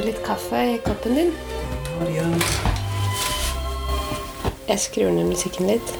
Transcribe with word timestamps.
Du 0.00 0.06
litt 0.06 0.22
kaffe 0.24 0.56
i 0.64 0.76
koppen 0.80 1.12
din. 1.14 1.32
Jeg 4.64 4.78
skrur 4.80 5.10
ned 5.12 5.26
musikken 5.28 5.66
litt. 5.68 5.90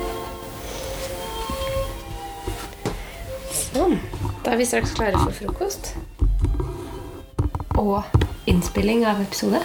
Sånn. 3.53 3.99
Da 4.41 4.55
er 4.55 4.57
vi 4.63 4.69
straks 4.71 4.95
klare 4.97 5.21
for 5.21 5.37
frokost. 5.37 5.91
Og 7.77 8.01
innspilling 8.49 9.05
av 9.11 9.21
episode. 9.21 9.61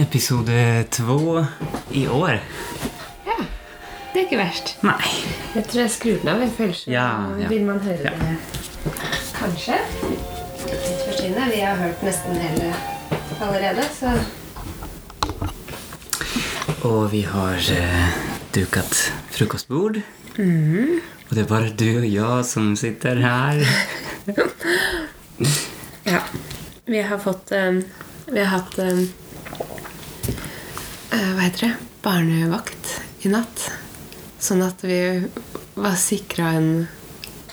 Episode 0.00 0.86
två 0.96 1.44
i 2.00 2.06
år. 2.08 2.40
Ja, 3.28 3.36
det 4.14 4.22
er 4.22 4.24
ikke 4.24 4.40
verst. 4.40 4.72
Nei. 4.88 4.96
Jeg 5.52 5.68
tror 5.68 5.82
jeg 5.82 5.92
skrur 5.98 6.16
den 6.24 6.32
av. 6.32 6.40
Jeg 6.46 6.56
føler 6.62 6.82
Ja, 6.96 7.08
ja. 7.44 7.52
Vil 7.52 7.68
man 7.68 7.84
høre 7.84 8.08
Ja. 8.08 8.16
det? 8.24 8.38
Kanskje. 9.36 9.82
Vi 11.56 11.60
har 11.60 11.76
hørt 11.76 12.02
nesten 12.02 12.36
hele 12.38 12.72
allerede, 13.40 13.84
så 13.92 14.12
Og 16.86 17.10
vi 17.10 17.22
har 17.26 17.56
eh, 17.72 18.08
dukat 18.54 19.12
frukostbord. 19.30 19.96
Og 21.26 21.34
det 21.34 21.42
er 21.42 21.48
bare 21.50 21.72
du 21.74 21.88
og 21.98 22.06
jeg 22.06 22.44
som 22.46 22.76
sitter 22.76 23.22
her. 23.24 23.64
Ja. 26.06 26.20
Vi 26.86 27.00
har 27.02 27.18
fått 27.18 27.50
um, 27.50 27.80
Vi 28.26 28.38
har 28.38 28.46
hatt 28.46 28.78
um, 28.78 29.00
eh, 31.10 31.32
Hva 31.34 31.40
heter 31.42 31.64
det? 31.64 31.70
Barnevakt 32.04 32.92
i 33.26 33.32
natt. 33.32 33.64
Sånn 34.38 34.62
at 34.62 34.84
vi 34.86 35.00
var 35.74 35.96
sikra 35.98 36.52
en, 36.60 36.70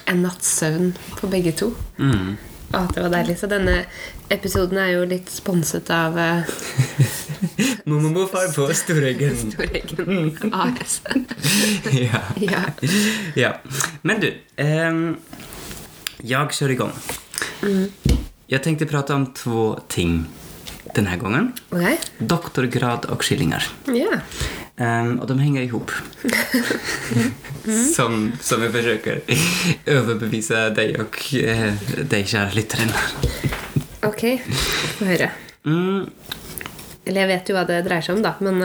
en 0.05 0.21
natts 0.21 0.51
søvn 0.59 0.93
på 1.17 1.31
begge 1.33 1.55
to. 1.57 1.71
Mm. 1.97 2.35
Og 2.69 2.77
at 2.77 2.93
det 2.93 3.05
var 3.07 3.15
deilig. 3.15 3.39
Så 3.41 3.49
denne 3.49 3.79
episoden 4.29 4.79
er 4.79 4.93
jo 4.95 5.03
litt 5.09 5.31
sponset 5.31 5.89
av 5.93 6.17
uh, 6.21 6.53
Mormor 7.89 8.29
på 8.31 8.67
Storeggen. 8.73 9.35
Storeggen 9.51 10.53
AS. 10.53 11.01
ja. 12.05 12.21
ja. 12.39 12.63
ja. 13.35 13.51
Men 14.01 14.23
du, 14.23 14.29
um, 14.63 15.03
Jeg 16.23 16.55
kjører 16.55 16.75
i 16.75 16.79
gang. 16.79 16.95
Mm. 17.63 18.17
Jeg 18.53 18.63
tenkte 18.63 18.87
prate 18.87 19.15
om 19.15 19.27
två 19.35 19.67
ting 19.91 20.23
denne 20.95 21.17
gangen. 21.19 21.51
Okay. 21.71 21.97
Ok. 21.97 22.11
Doktorgrad 22.19 23.07
og 23.11 23.23
skillinger. 23.25 23.65
Yeah. 23.89 24.21
Um, 24.77 25.19
og 25.19 25.27
de 25.27 25.37
henger 25.39 25.67
ihop. 25.67 25.91
som, 27.95 28.31
som 28.41 28.63
jeg 28.63 28.73
forsøker 28.73 29.21
å 29.21 29.99
overbevise 29.99 30.67
deg 30.77 30.97
og 31.03 31.19
uh, 31.43 31.83
deg, 32.03 32.25
kjære 32.25 32.57
lyttaren. 32.57 32.95
Ok. 34.07 34.23
Få 34.97 35.07
høre. 35.07 35.29
Mm, 35.63 36.09
Eller 37.05 37.21
jeg 37.23 37.29
vet 37.29 37.49
jo 37.49 37.55
hva 37.55 37.63
det 37.67 37.81
dreier 37.85 38.03
seg 38.03 38.17
om, 38.17 38.23
da, 38.23 38.33
men 38.43 38.59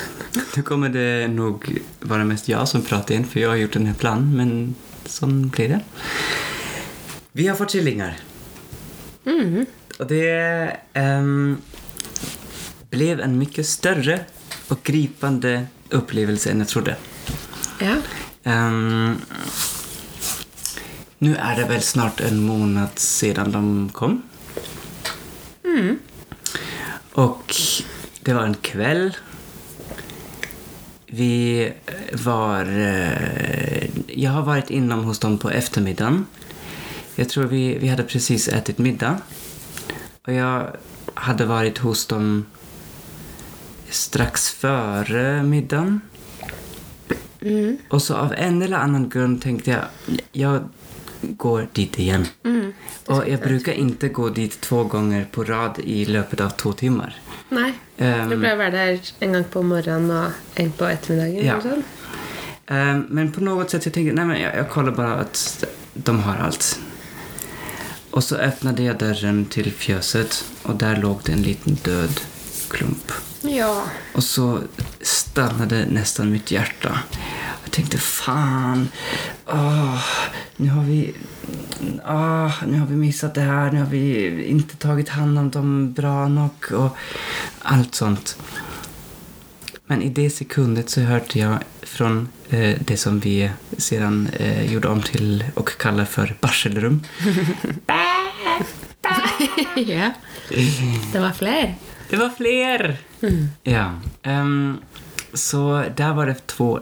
Nå 0.56 0.64
kommer 0.66 0.90
det 0.94 1.30
nok 1.30 1.68
være 2.06 2.26
mest 2.26 2.50
ja 2.50 2.64
som 2.66 2.82
prater 2.86 3.16
inn, 3.16 3.26
for 3.26 3.42
jeg 3.42 3.50
har 3.50 3.60
gjort 3.62 3.78
denne 3.78 3.94
planen, 3.98 4.32
men 4.34 4.50
sånn 5.10 5.48
blir 5.54 5.76
det. 5.76 5.80
Vi 7.38 7.46
har 7.46 7.58
fått 7.58 7.72
killingar. 7.78 8.18
Och 10.00 10.06
det 10.06 10.76
um, 10.94 11.60
ble 12.90 13.08
en 13.20 13.34
mye 13.36 13.64
større 13.68 14.22
og 14.72 14.80
gripende 14.86 15.66
opplevelse 15.92 16.48
enn 16.48 16.64
jeg 16.64 16.72
trodde. 16.72 16.96
ja. 17.84 17.98
Um, 18.48 19.20
Nå 21.20 21.34
er 21.36 21.58
det 21.58 21.66
vel 21.68 21.82
snart 21.84 22.22
en 22.24 22.38
måned 22.40 22.96
siden 22.96 23.52
de 23.52 23.62
kom. 23.92 24.22
Och 27.12 27.54
det 28.20 28.34
var 28.34 28.42
en 28.42 28.54
kväll. 28.54 29.16
Vi 31.06 31.72
var... 32.12 32.64
Jeg 32.64 33.90
Jag 34.06 34.30
har 34.30 34.42
varit 34.42 34.70
innom 34.70 35.04
hos 35.04 35.18
dem 35.18 35.38
på 35.38 35.50
eftermiddagen. 35.50 36.26
Jag 37.14 37.28
tror 37.28 37.44
vi, 37.44 37.78
vi 37.78 37.88
hade 37.88 38.02
precis 38.02 38.48
ätit 38.48 38.78
middag. 38.78 39.18
Och 40.26 40.32
jag 40.32 40.76
hade 41.14 41.44
varit 41.44 41.78
hos 41.78 42.06
dem 42.06 42.46
strax 43.88 44.50
före 44.50 45.42
middagen. 45.42 46.00
Och 47.88 48.02
så 48.02 48.14
av 48.14 48.34
en 48.36 48.62
eller 48.62 48.76
annan 48.76 49.08
grund 49.08 49.42
tänkte 49.42 49.70
jag, 49.70 49.84
jag 50.32 50.68
går 51.20 51.66
dit 51.76 51.98
igjen. 51.98 52.26
Mm, 52.44 52.72
og 53.12 53.28
jeg 53.28 53.40
bruker 53.42 53.76
ikke 53.76 54.10
gå 54.16 54.28
dit 54.36 54.56
två 54.60 54.84
ganger 54.92 55.26
på 55.32 55.44
rad 55.48 55.80
i 55.84 56.04
løpet 56.08 56.40
av 56.40 56.56
to 56.60 56.72
timer. 56.72 57.14
Nei. 57.50 57.72
Ehm. 57.98 58.30
Du 58.30 58.36
pleier 58.36 58.56
å 58.56 58.60
være 58.60 58.76
der 58.76 59.12
en 59.26 59.34
gang 59.36 59.48
på 59.52 59.62
morgenen 59.66 60.12
og 60.14 60.60
en 60.60 60.70
på 60.76 60.88
ettermiddagen. 60.88 61.44
Ja. 61.44 61.58
sånn. 61.64 61.82
Um, 62.70 63.06
men 63.10 63.32
på 63.34 63.42
noe 63.42 63.64
sett 63.66 63.88
jeg 63.88 63.96
tenker 63.96 64.14
Nei, 64.14 64.24
men 64.28 64.36
jeg, 64.38 64.52
jeg 64.54 64.68
kollar 64.70 64.94
bare 64.94 65.24
at 65.24 65.64
de 65.94 66.14
har 66.22 66.44
alt. 66.44 66.76
Og 68.14 68.22
så 68.26 68.38
öppnade 68.42 68.84
jeg 68.84 68.98
døren 69.02 69.44
til 69.50 69.70
fjøset, 69.74 70.44
og 70.66 70.78
der 70.82 70.98
låg 71.02 71.24
det 71.26 71.34
en 71.34 71.44
liten 71.46 71.78
død 71.86 72.22
klump. 72.70 73.14
Ja. 73.46 73.70
Og 74.14 74.22
så 74.22 74.46
stannet 75.00 75.90
nesten 75.90 76.30
mitt 76.30 76.50
hjärta. 76.50 77.02
Jag 77.70 77.74
tenkte 77.74 77.98
faen. 77.98 78.88
åh, 79.46 80.04
nå 80.56 80.72
har 80.72 80.84
vi 80.84 81.14
åh, 82.04 82.64
nu 82.66 82.78
har 82.78 82.86
vi 82.86 82.96
missat 82.96 83.34
det 83.34 83.40
här, 83.40 83.72
nu 83.72 83.78
har 83.78 83.86
vi 83.86 84.44
inte 84.44 84.76
tagit 84.76 85.08
hand 85.08 85.38
om 85.38 85.50
dem 85.50 85.92
bra 85.92 86.28
nok 86.28 86.72
og 86.72 86.96
alt 87.62 87.94
sånt. 87.94 88.36
Men 89.86 90.02
i 90.02 90.08
det 90.08 90.30
sekundet 90.30 90.90
så 90.90 91.06
hørte 91.06 91.38
jeg 91.38 91.58
fra 91.86 92.26
eh, 92.48 92.74
det 92.80 92.96
som 92.96 93.20
vi 93.20 93.50
siden 93.78 94.26
eh, 94.32 94.72
gjorde 94.72 94.88
om 94.88 95.02
til 95.06 95.44
å 95.54 95.62
kalle 95.62 96.08
for 96.10 96.34
barselrum. 96.42 97.04
ja. 99.94 100.10
Det 101.12 101.22
var 101.22 101.38
flere. 101.38 101.74
Det 102.10 102.18
var 102.18 102.34
fler! 102.34 102.96
Ja. 103.62 103.92
ehm, 104.22 104.80
så 105.34 105.84
der 105.96 106.14
var 106.14 106.26
det 106.26 106.46
två 106.46 106.78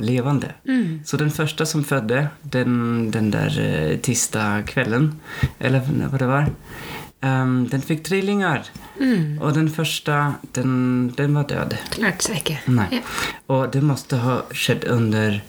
Mm. 0.69 1.01
Så 1.05 1.17
den 1.17 1.31
første 1.31 1.67
som 1.67 1.85
fødte 1.85 2.29
den, 2.43 3.11
den 3.11 3.31
der 3.31 3.51
tirsdag 4.03 4.67
kvelden, 4.67 5.21
eller 5.61 5.81
hva 5.81 6.19
det 6.19 6.29
var, 6.29 6.51
um, 7.23 7.69
den 7.69 7.83
fikk 7.83 8.05
trillinger. 8.09 8.65
Mm. 9.01 9.39
Og 9.41 9.55
den 9.55 9.69
første, 9.69 10.35
den, 10.55 11.13
den 11.17 11.35
var 11.35 11.49
død. 11.51 11.77
Klarte 11.95 12.31
seg 12.31 12.43
ikke. 12.43 12.59
Nei. 12.67 12.89
Ja. 12.99 13.05
Og 13.49 13.71
det 13.73 13.85
måtte 13.85 14.23
ha 14.25 14.41
skjedd 14.53 14.89
under 14.91 15.41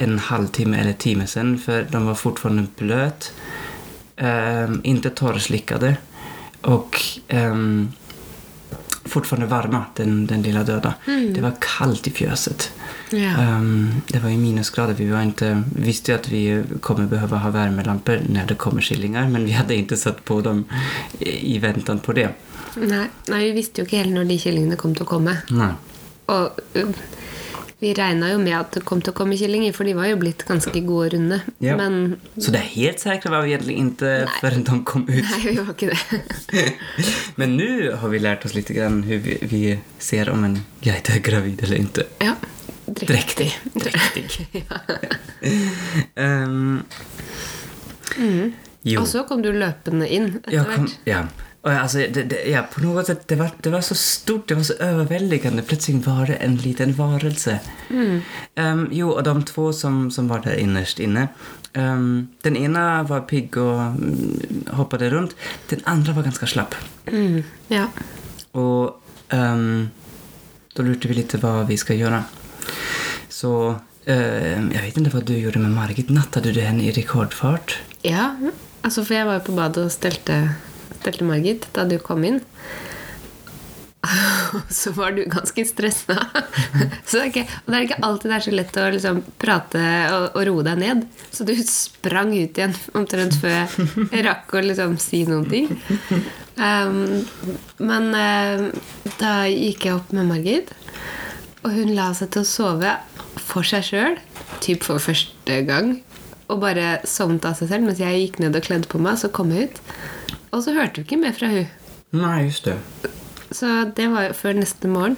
en 0.00 0.18
halvtimme 0.18 0.78
eller 0.80 0.96
time 0.96 1.26
sen 1.28 1.58
for 1.60 1.84
de 1.84 2.04
var 2.06 2.16
fortfarande 2.16 2.68
bløte. 2.78 3.34
Um, 4.20 4.80
ikke 4.84 5.14
torrslickade 5.16 5.94
Og 6.68 6.96
ehm, 7.32 7.92
fortfarande 9.10 9.46
varma, 9.46 9.84
den, 9.96 10.26
den 10.26 10.42
lilla 10.42 10.64
döda. 10.64 10.94
Det 11.34 11.40
var 11.40 11.52
kallt 11.60 12.06
i 12.06 12.10
fjöset. 12.10 12.70
Ja. 13.10 13.56
Um, 13.56 14.02
det 14.06 14.18
var 14.18 14.30
ju 14.30 14.36
minusgrader. 14.36 14.94
Vi 14.94 15.08
var 15.10 15.22
inte, 15.22 15.62
visste 15.76 16.12
ju 16.12 16.18
att 16.18 16.28
vi 16.28 16.62
kommer 16.80 17.06
behöva 17.06 17.36
ha 17.36 17.50
värmelampor 17.50 18.20
när 18.28 18.46
det 18.46 18.54
kommer 18.54 18.80
killingar 18.80 19.28
men 19.28 19.44
vi 19.44 19.52
hade 19.52 19.74
inte 19.74 19.96
satt 19.96 20.24
på 20.24 20.40
dem 20.40 20.64
i, 21.18 21.56
i 21.56 21.58
väntan 21.58 21.98
på 21.98 22.12
det. 22.12 22.28
Nei. 22.76 23.06
Nei, 23.26 23.44
vi 23.44 23.50
visste 23.50 23.82
jo 23.82 23.88
ikke 23.88 24.04
helt 24.04 24.14
når 24.14 24.28
de 24.30 24.38
kyllingene 24.38 24.78
kom 24.78 24.94
til 24.94 25.06
å 25.06 25.10
komme. 25.10 25.40
Nei. 25.50 25.72
Og 26.30 26.60
uh, 26.78 26.92
vi 27.80 27.92
regna 27.96 28.28
jo 28.32 28.38
med 28.42 28.52
at 28.58 28.74
det 28.76 28.82
kom 28.84 29.00
til 29.00 29.14
å 29.14 29.16
komme 29.16 29.36
kyllinger, 29.40 29.72
for 29.76 29.88
de 29.88 29.94
var 29.96 30.10
jo 30.10 30.18
blitt 30.20 30.44
ganske 30.48 30.82
gode 30.84 31.06
og 31.06 31.14
runde. 31.14 31.38
Ja. 31.64 31.76
Men 31.80 32.18
Så 32.36 32.52
det 32.52 32.60
er 32.60 32.68
helt 32.74 33.00
sikkert 33.00 33.32
var 33.32 33.46
vi 33.46 33.54
egentlig 33.54 33.78
ikke 33.80 34.12
før 34.40 34.56
de 34.58 34.78
kom 34.84 35.06
ut. 35.08 35.24
nei, 35.24 35.40
vi 35.46 35.56
var 35.58 35.72
ikke 35.72 35.90
det. 35.94 36.64
Men 37.40 37.56
nå 37.56 37.70
har 38.02 38.12
vi 38.12 38.20
lært 38.22 38.44
oss 38.44 38.54
litt 38.56 38.68
grann 38.76 39.00
hvordan 39.06 39.24
vi, 39.24 39.38
vi 39.50 39.62
ser 39.98 40.30
om 40.32 40.44
en 40.44 40.58
geit 40.84 41.08
er 41.10 41.22
gravid 41.24 41.62
eller 41.64 41.80
ikke. 41.80 42.06
Ja. 42.20 42.36
Drektig. 42.90 43.48
Drektig. 43.78 44.26
ja. 44.60 44.80
Ehm, 46.20 46.82
Jo. 48.82 49.02
Og 49.02 49.06
så 49.10 49.22
kom 49.28 49.42
du 49.44 49.50
løpende 49.52 50.06
inn 50.08 50.38
etter 50.40 50.64
hvert. 50.64 50.94
ja. 51.08 51.24
Och 51.62 51.70
alltså, 51.72 51.98
det, 51.98 52.22
det, 52.22 52.44
ja, 52.44 52.62
på 52.74 52.80
något 52.80 53.06
sätt, 53.06 53.28
det 53.28 53.36
var, 53.36 53.50
det 53.60 53.70
var 53.70 53.80
så 53.80 53.94
stort, 53.94 54.48
det 54.48 54.54
var 54.54 54.62
så 54.62 54.74
överväldigande. 54.74 55.62
Plötsligt 55.62 56.06
var 56.06 56.26
det 56.26 56.34
en 56.34 56.56
liten 56.56 56.94
varelse. 56.94 57.60
Ehm, 58.54 58.88
jo, 58.90 59.10
och 59.10 59.22
de 59.22 59.42
två 59.44 59.72
som, 59.72 60.10
som 60.10 60.28
var 60.28 60.38
där 60.38 60.56
innerst 60.56 60.98
inne. 60.98 61.28
Um, 61.74 62.28
den 62.42 62.56
ena 62.56 63.02
var 63.02 63.20
pigg 63.20 63.56
och 63.56 63.80
hoppet 63.80 64.68
hoppade 64.68 65.10
runt. 65.10 65.36
Den 65.68 65.80
andra 65.84 66.12
var 66.12 66.22
ganska 66.22 66.46
slapp. 66.46 66.74
Mm. 67.06 67.42
Ja. 67.68 67.86
Och 68.50 69.02
um, 69.32 69.90
då 70.74 70.82
lurte 70.82 71.08
vi 71.08 71.14
lite 71.14 71.38
vad 71.38 71.66
vi 71.66 71.76
ska 71.76 71.94
göra. 71.94 72.24
Så 73.28 73.74
uh, 74.08 74.74
jag 74.74 74.82
vet 74.82 74.96
inte 74.96 75.10
vad 75.10 75.24
du 75.24 75.38
gjorde 75.38 75.58
med 75.58 75.70
Margit. 75.70 76.08
Nattade 76.08 76.52
du 76.52 76.60
henne 76.60 76.82
i 76.82 76.90
rekordfart? 76.92 77.78
ja. 78.02 78.34
Altså, 78.82 79.04
for 79.04 79.14
jeg 79.14 79.26
var 79.28 79.34
jo 79.34 79.42
på 79.44 79.52
badet 79.52 79.82
og 79.84 79.92
stelte, 79.92 80.36
stelte 81.00 81.26
Margit 81.26 81.66
da 81.76 81.88
du 81.88 81.98
kom 82.02 82.24
inn. 82.28 82.40
så 84.68 84.90
var 84.90 85.12
du 85.12 85.24
ganske 85.24 85.64
stressa. 85.64 86.26
Så 87.06 87.24
ikke, 87.26 87.44
og 87.64 87.72
det 87.72 87.78
er 87.78 87.86
ikke 87.86 88.02
alltid 88.06 88.30
det 88.30 88.36
er 88.36 88.44
så 88.44 88.52
lett 88.54 88.76
å 88.78 88.84
liksom 88.94 89.18
prate 89.40 89.82
og, 90.14 90.26
og 90.38 90.44
roe 90.48 90.66
deg 90.66 90.80
ned. 90.80 91.02
Så 91.34 91.46
du 91.48 91.52
sprang 91.66 92.32
ut 92.34 92.60
igjen 92.60 92.76
omtrent 92.96 93.36
før 93.40 93.66
jeg 94.12 94.24
rakk 94.26 94.54
å 94.54 94.62
liksom 94.64 94.96
si 95.02 95.24
noen 95.28 95.48
ting. 95.50 95.72
Um, 96.60 97.24
men 97.82 98.10
uh, 98.14 98.68
da 99.20 99.34
gikk 99.50 99.88
jeg 99.88 99.98
opp 99.98 100.14
med 100.16 100.28
Margit, 100.30 100.72
og 101.64 101.74
hun 101.74 101.92
la 101.96 102.10
seg 102.16 102.32
til 102.34 102.44
å 102.44 102.48
sove 102.48 102.94
for 103.40 103.66
seg 103.66 103.84
sjøl, 103.86 104.16
typ 104.64 104.86
for 104.86 105.02
første 105.02 105.60
gang. 105.66 105.98
Og 106.50 106.62
bare 106.62 106.98
sovnet 107.06 107.46
av 107.46 107.58
seg 107.58 107.70
selv 107.70 107.86
mens 107.86 108.00
jeg 108.02 108.24
gikk 108.24 108.40
ned 108.42 108.56
og 108.58 108.64
kledde 108.66 108.90
på 108.90 109.00
meg. 109.02 109.18
Så 109.20 109.30
kom 109.34 109.52
jeg 109.54 109.70
ut, 109.70 109.82
og 110.50 110.62
så 110.64 110.74
hørte 110.76 111.00
vi 111.00 111.06
ikke 111.08 111.20
mer 111.22 111.34
fra 111.36 111.50
hun. 111.52 111.66
Nei, 112.16 112.36
just 112.48 112.66
det. 112.66 112.76
Så 113.54 113.68
det 113.96 114.06
var 114.12 114.28
jo 114.28 114.34
før 114.38 114.56
neste 114.60 114.88
morgen. 114.90 115.16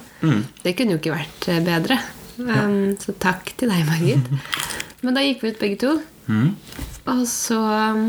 Det 0.63 0.75
kunne 0.77 0.95
jo 0.95 0.99
ikke 1.01 1.13
vært 1.15 1.47
eh, 1.53 1.61
bedre. 1.65 1.97
Um, 2.41 2.95
så 3.01 3.13
takk 3.21 3.51
til 3.59 3.69
deg, 3.69 3.83
Margit. 3.85 4.29
Men 5.05 5.17
da 5.17 5.21
gikk 5.25 5.43
vi 5.43 5.51
ut 5.53 5.59
begge 5.61 5.77
to. 5.83 5.91
Mm. 6.29 6.53
Og 7.13 7.23
så 7.29 7.59
um, 7.59 8.07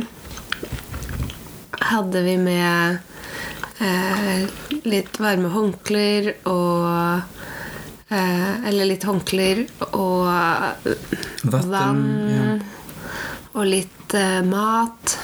hadde 1.91 2.23
vi 2.25 2.37
med 2.41 3.01
eh, 3.85 4.45
litt 4.87 5.19
varme 5.21 5.51
håndklær 5.53 6.29
og 6.47 6.87
eh, 8.15 8.69
Eller 8.71 8.89
litt 8.93 9.05
håndklær 9.09 9.65
og 9.91 10.29
Vatten, 11.51 11.73
vann. 11.73 12.05
ja. 12.31 12.47
Og 13.59 13.69
litt 13.71 14.15
eh, 14.19 14.41
mat. 14.47 15.19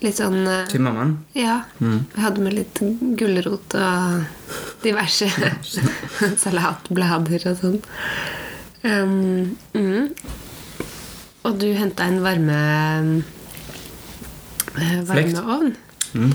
Litt 0.00 0.16
sånn 0.16 0.46
eh, 0.48 0.66
Till 0.70 0.80
mamman? 0.80 1.18
ja. 1.36 1.58
Vi 1.78 2.22
hadde 2.22 2.40
med 2.40 2.54
litt 2.56 2.80
gulrot 3.20 3.74
og 3.76 4.22
diverse 4.84 5.28
salatblader 6.44 7.44
og 7.50 7.58
sånn. 7.60 7.80
Um, 8.80 9.58
mm. 9.76 10.08
Og 11.44 11.58
du 11.60 11.68
henta 11.76 12.08
en 12.08 12.22
varme 12.24 12.56
uh, 14.72 15.00
varmeovn. 15.08 15.74
Mm. 16.16 16.32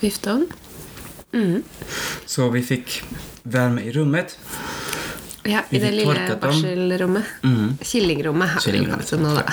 Vifteovn. 0.00 0.46
Mm. 1.34 1.62
Så 2.30 2.46
vi 2.54 2.62
fikk 2.66 3.00
varme 3.42 3.82
i 3.86 3.92
rummet. 3.94 4.38
Ja, 5.48 5.62
I 5.70 5.78
det 5.80 5.90
lille 5.94 6.36
barselrommet. 6.40 7.24
Mm. 7.42 7.78
Killingrommet. 7.80 8.58
Killingrommet, 8.64 9.12
nå, 9.20 9.34
da. 9.34 9.44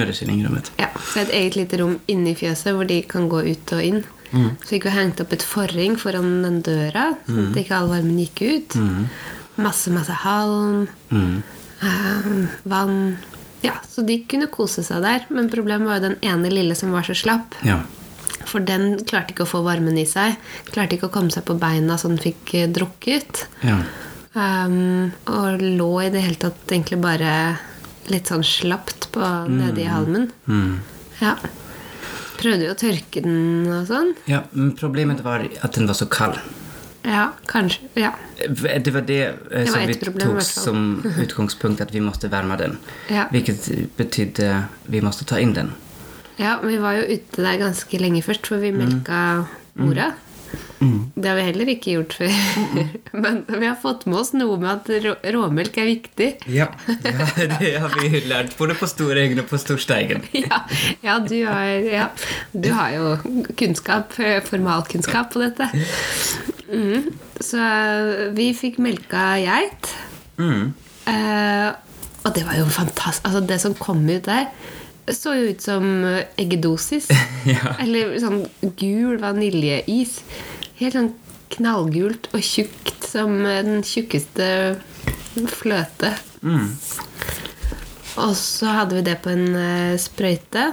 Är 0.00 0.06
det 0.06 0.12
killingrommet. 0.16 0.72
Ja, 0.76 0.88
så 1.12 1.20
et 1.20 1.30
eget 1.30 1.56
lite 1.56 1.78
rom 1.78 1.98
inni 2.10 2.34
fjøset 2.34 2.74
hvor 2.74 2.88
de 2.88 3.02
kan 3.02 3.28
gå 3.30 3.42
ut 3.46 3.72
og 3.76 3.82
inn. 3.84 4.02
Så 4.34 4.72
fikk 4.72 4.88
vi 4.88 4.94
hengt 4.96 5.20
opp 5.22 5.32
et 5.36 5.44
forring 5.46 5.94
foran 6.00 6.40
den 6.42 6.56
døra, 6.66 7.12
så 7.28 7.36
mm. 7.36 7.52
ikke 7.60 7.76
all 7.76 7.92
varmen 7.92 8.16
gikk 8.18 8.40
ut. 8.42 8.74
Masse, 9.62 9.92
masse 9.94 10.16
halm, 10.24 10.88
Mm. 11.10 11.42
eh, 11.82 12.48
vann 12.64 13.16
Ja, 13.62 13.72
så 13.88 14.02
de 14.04 14.18
kunne 14.28 14.46
kose 14.52 14.82
seg 14.84 15.00
der. 15.02 15.22
Men 15.30 15.46
problemet 15.48 15.86
var 15.88 16.00
jo 16.00 16.08
den 16.10 16.16
ene 16.22 16.50
lille 16.50 16.74
som 16.76 16.90
var 16.92 17.02
så 17.06 17.14
slapp. 17.16 17.54
Ja. 17.64 17.78
For 18.44 18.60
den 18.60 18.98
klarte 19.08 19.32
ikke 19.32 19.46
å 19.46 19.48
få 19.48 19.62
varmen 19.64 19.96
i 19.96 20.04
seg. 20.04 20.34
Klarte 20.72 20.98
ikke 20.98 21.08
å 21.08 21.12
komme 21.14 21.30
seg 21.32 21.46
på 21.48 21.56
beina 21.58 21.96
så 21.96 22.10
den 22.10 22.18
fikk 22.20 22.52
eh, 22.58 22.66
drukket. 22.68 23.46
Ja. 23.64 23.78
Um, 24.34 25.12
og 25.30 25.60
lå 25.62 25.90
i 26.02 26.10
det 26.10 26.24
hele 26.24 26.40
tatt 26.42 26.72
egentlig 26.72 26.98
bare 27.02 27.34
litt 28.10 28.28
sånn 28.28 28.42
slapt 28.44 29.08
på, 29.14 29.22
nede 29.48 29.84
i 29.84 29.88
halmen. 29.88 30.26
Mm. 30.50 30.80
Ja. 31.20 31.36
Prøvde 32.40 32.66
jo 32.66 32.74
å 32.74 32.78
tørke 32.78 33.22
den 33.24 33.70
og 33.70 33.86
sånn. 33.88 34.10
Ja, 34.28 34.42
men 34.52 34.74
problemet 34.76 35.22
var 35.24 35.46
at 35.46 35.78
den 35.78 35.86
var 35.88 35.96
så 35.96 36.08
kald. 36.10 36.40
Ja, 37.04 37.28
kanskje. 37.46 37.86
Ja. 38.00 38.14
Det 38.40 38.92
var 38.92 39.04
det, 39.06 39.20
det 39.52 39.66
som 39.68 39.76
var 39.78 39.86
vi 39.86 39.96
problem 40.00 40.34
fall. 40.34 40.42
som 40.42 40.84
utgangspunkt, 41.20 41.82
at 41.84 41.92
vi 41.94 42.00
måtte 42.00 42.30
varme 42.32 42.56
den. 42.60 42.78
Ja. 43.12 43.26
Hvilket 43.32 43.68
betydde 43.98 44.50
vi 44.88 45.02
måtte 45.04 45.26
ta 45.28 45.38
inn 45.38 45.54
den. 45.56 45.72
ja, 46.40 46.56
vi 46.64 46.76
var 46.82 46.96
jo 46.98 47.04
ute 47.14 47.44
der 47.44 47.60
ganske 47.60 48.00
lenge 48.00 48.22
først, 48.24 48.48
for 48.50 48.58
vi 48.58 48.72
melka 48.74 49.44
mora. 49.78 50.12
Det 51.14 51.30
har 51.30 51.38
vi 51.38 51.46
heller 51.48 51.70
ikke 51.74 51.96
gjort 51.96 52.16
før. 52.18 52.34
Men 53.24 53.40
vi 53.48 53.64
har 53.66 53.76
fått 53.80 54.04
med 54.10 54.18
oss 54.20 54.32
noe 54.36 54.58
med 54.60 54.70
at 54.72 54.90
rå 55.04 55.14
råmelk 55.36 55.78
er 55.80 55.88
viktig. 55.90 56.28
Ja, 56.50 56.68
det 57.04 57.14
har 57.80 57.96
vi 57.98 58.22
lært 58.28 58.54
både 58.58 58.76
på 58.78 58.88
Storängen 58.90 59.42
og 59.42 59.50
på 59.50 59.60
Storsteigen. 59.60 60.24
Ja, 60.44 60.60
ja, 61.00 61.18
du, 61.22 61.36
har, 61.46 61.68
ja, 61.88 62.08
du 62.52 62.68
har 62.74 62.90
jo 62.92 63.44
kunnskap, 63.56 64.12
eh, 64.20 64.40
formalkunnskap 64.44 65.32
på 65.32 65.40
dette. 65.44 65.70
Mm. 66.68 67.12
Så 67.40 67.68
vi 68.36 68.50
fikk 68.56 68.80
melka 68.82 69.34
geit. 69.40 69.94
Mm. 70.38 70.74
Eh, 71.10 71.70
og 72.24 72.32
det 72.36 72.44
var 72.46 72.58
jo 72.58 72.68
fantastisk. 72.72 73.26
Altså, 73.28 73.44
det 73.48 73.60
som 73.60 73.76
kom 73.78 74.04
ut 74.08 74.24
der, 74.26 74.48
så 75.12 75.34
jo 75.36 75.50
ut 75.52 75.62
som 75.62 76.04
eh, 76.08 76.24
eggedosis. 76.40 77.10
Ja. 77.44 77.74
Eller 77.76 78.14
sånn 78.22 78.46
gul 78.80 79.18
vaniljeis. 79.20 80.22
Helt 80.80 80.96
sånn 80.96 81.12
knallgult 81.54 82.30
og 82.34 82.42
tjukt 82.42 83.04
som 83.06 83.36
eh, 83.46 83.62
den 83.66 83.84
tjukkeste 83.86 84.48
fløte. 85.50 86.14
Mm. 86.42 86.72
Og 88.22 88.34
så 88.38 88.70
hadde 88.80 88.98
vi 88.98 89.04
det 89.06 89.16
på 89.24 89.32
en 89.32 89.56
uh, 89.58 89.94
sprøyte 89.98 90.68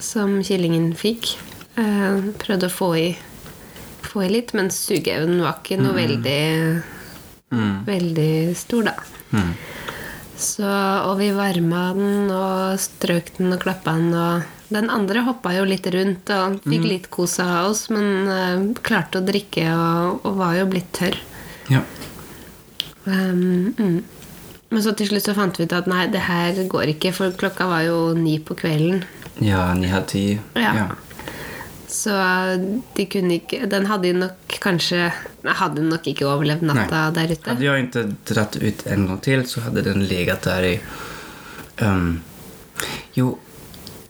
som 0.00 0.38
kyllingen 0.46 0.94
fikk. 0.96 1.34
Uh, 1.76 2.30
prøvde 2.40 2.70
å 2.70 2.72
få 2.72 2.88
i, 2.96 3.08
få 4.06 4.24
i 4.24 4.30
litt, 4.32 4.54
men 4.56 4.72
sugeevnen 4.72 5.42
var 5.44 5.60
ikke 5.60 5.80
noe 5.82 5.96
veldig, 5.98 6.38
Mm. 7.48 7.84
veldig 7.86 8.56
stor, 8.60 8.90
da. 8.90 8.92
Mm. 9.32 9.52
Så, 10.36 10.68
og 11.08 11.14
vi 11.16 11.30
varma 11.32 11.86
den 11.96 12.28
og 12.28 12.76
strøk 12.76 13.30
den 13.38 13.54
og 13.56 13.62
klappa 13.62 13.94
den. 13.96 14.12
Og 14.12 14.57
den 14.68 14.90
andre 14.92 15.24
hoppa 15.24 15.54
jo 15.56 15.64
litt 15.68 15.86
rundt 15.94 16.30
og 16.34 16.60
fikk 16.66 16.84
litt 16.84 17.08
kos 17.12 17.38
av 17.40 17.70
oss, 17.70 17.86
men 17.94 18.28
uh, 18.28 18.66
klarte 18.84 19.22
å 19.22 19.24
drikke 19.24 19.64
og, 19.72 20.20
og 20.28 20.38
var 20.42 20.58
jo 20.58 20.68
blitt 20.68 20.92
tørr. 20.96 21.16
Ja. 21.72 21.82
Um, 23.08 23.72
mm. 23.78 23.98
Men 24.68 24.84
så 24.84 24.92
til 24.92 25.08
slutt 25.08 25.24
så 25.24 25.34
fant 25.36 25.56
vi 25.56 25.64
ut 25.64 25.72
at 25.72 25.88
nei, 25.88 26.04
det 26.12 26.26
her 26.26 26.58
går 26.68 26.92
ikke, 26.92 27.14
for 27.16 27.32
klokka 27.40 27.68
var 27.70 27.86
jo 27.86 27.98
ni 28.16 28.36
på 28.38 28.56
kvelden. 28.58 29.04
ja, 29.40 29.72
ni 29.74 29.88
halv 29.88 30.08
ti. 30.12 30.24
Ja. 30.58 30.90
Så 31.88 32.12
de 32.94 33.04
kunne 33.08 33.38
ikke 33.38 33.64
Den 33.64 33.86
hadde 33.88 34.10
nok 34.12 34.58
kanskje 34.60 35.06
Hadde 35.56 35.80
nok 35.86 36.04
ikke 36.10 36.26
overlevd 36.28 36.66
natta 36.68 37.06
der 37.16 37.32
ute. 37.32 37.48
Hadde 37.48 37.64
jeg 37.64 37.86
ikke 37.86 38.02
dratt 38.28 38.58
ut 38.60 38.82
en 38.92 39.06
gang 39.08 39.20
til, 39.24 39.44
så 39.48 39.64
hadde 39.64 39.86
den 39.86 40.04
legat 40.10 40.44
der 40.44 40.66
i... 40.68 40.74
um, 41.80 42.18
jo, 43.16 43.38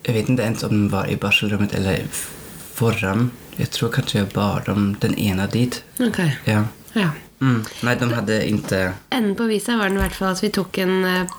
jag 0.08 0.14
vet 0.14 0.28
inte 0.28 0.42
ens 0.42 0.62
om 0.62 0.70
den 0.70 0.88
var 0.88 1.06
i 1.06 1.16
barselrummet 1.16 1.74
eller 1.74 2.02
förran. 2.72 3.30
Jag 3.56 3.70
tror 3.70 3.88
kanske 3.90 4.18
jag 4.18 4.28
bar 4.28 4.62
dem 4.66 4.96
den 5.00 5.14
ena 5.18 5.46
dit. 5.46 5.84
Ok, 6.00 6.18
Ja. 6.44 6.64
ja. 6.92 7.10
Mm. 7.40 7.64
Nei, 7.82 7.94
de 7.94 8.12
hadde 8.12 8.36
ikke 8.50 8.92
Enden 9.14 9.34
på 9.38 9.44
visa 9.46 9.76
var 9.76 9.88
den 9.88 9.98
i 9.98 10.00
hvert 10.00 10.16
fall 10.16 10.32
at 10.32 10.40
vi 10.42 10.48
tok 10.50 10.78
en 10.82 11.04
eh, 11.04 11.34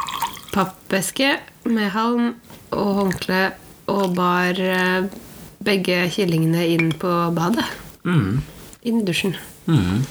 pappeske 0.54 1.34
med 1.68 1.90
halm 1.92 2.30
og 2.70 2.94
håndkle 3.02 3.40
og 3.92 4.14
bar 4.16 4.62
eh, 4.64 5.10
begge 5.60 5.98
kyllingene 6.14 6.64
inn 6.72 6.94
på 6.96 7.12
badet. 7.36 7.66
Mm. 8.06 8.40
Inn 8.88 9.02
i 9.02 9.06
dusjen. 9.10 9.36
Mm. 9.66 10.06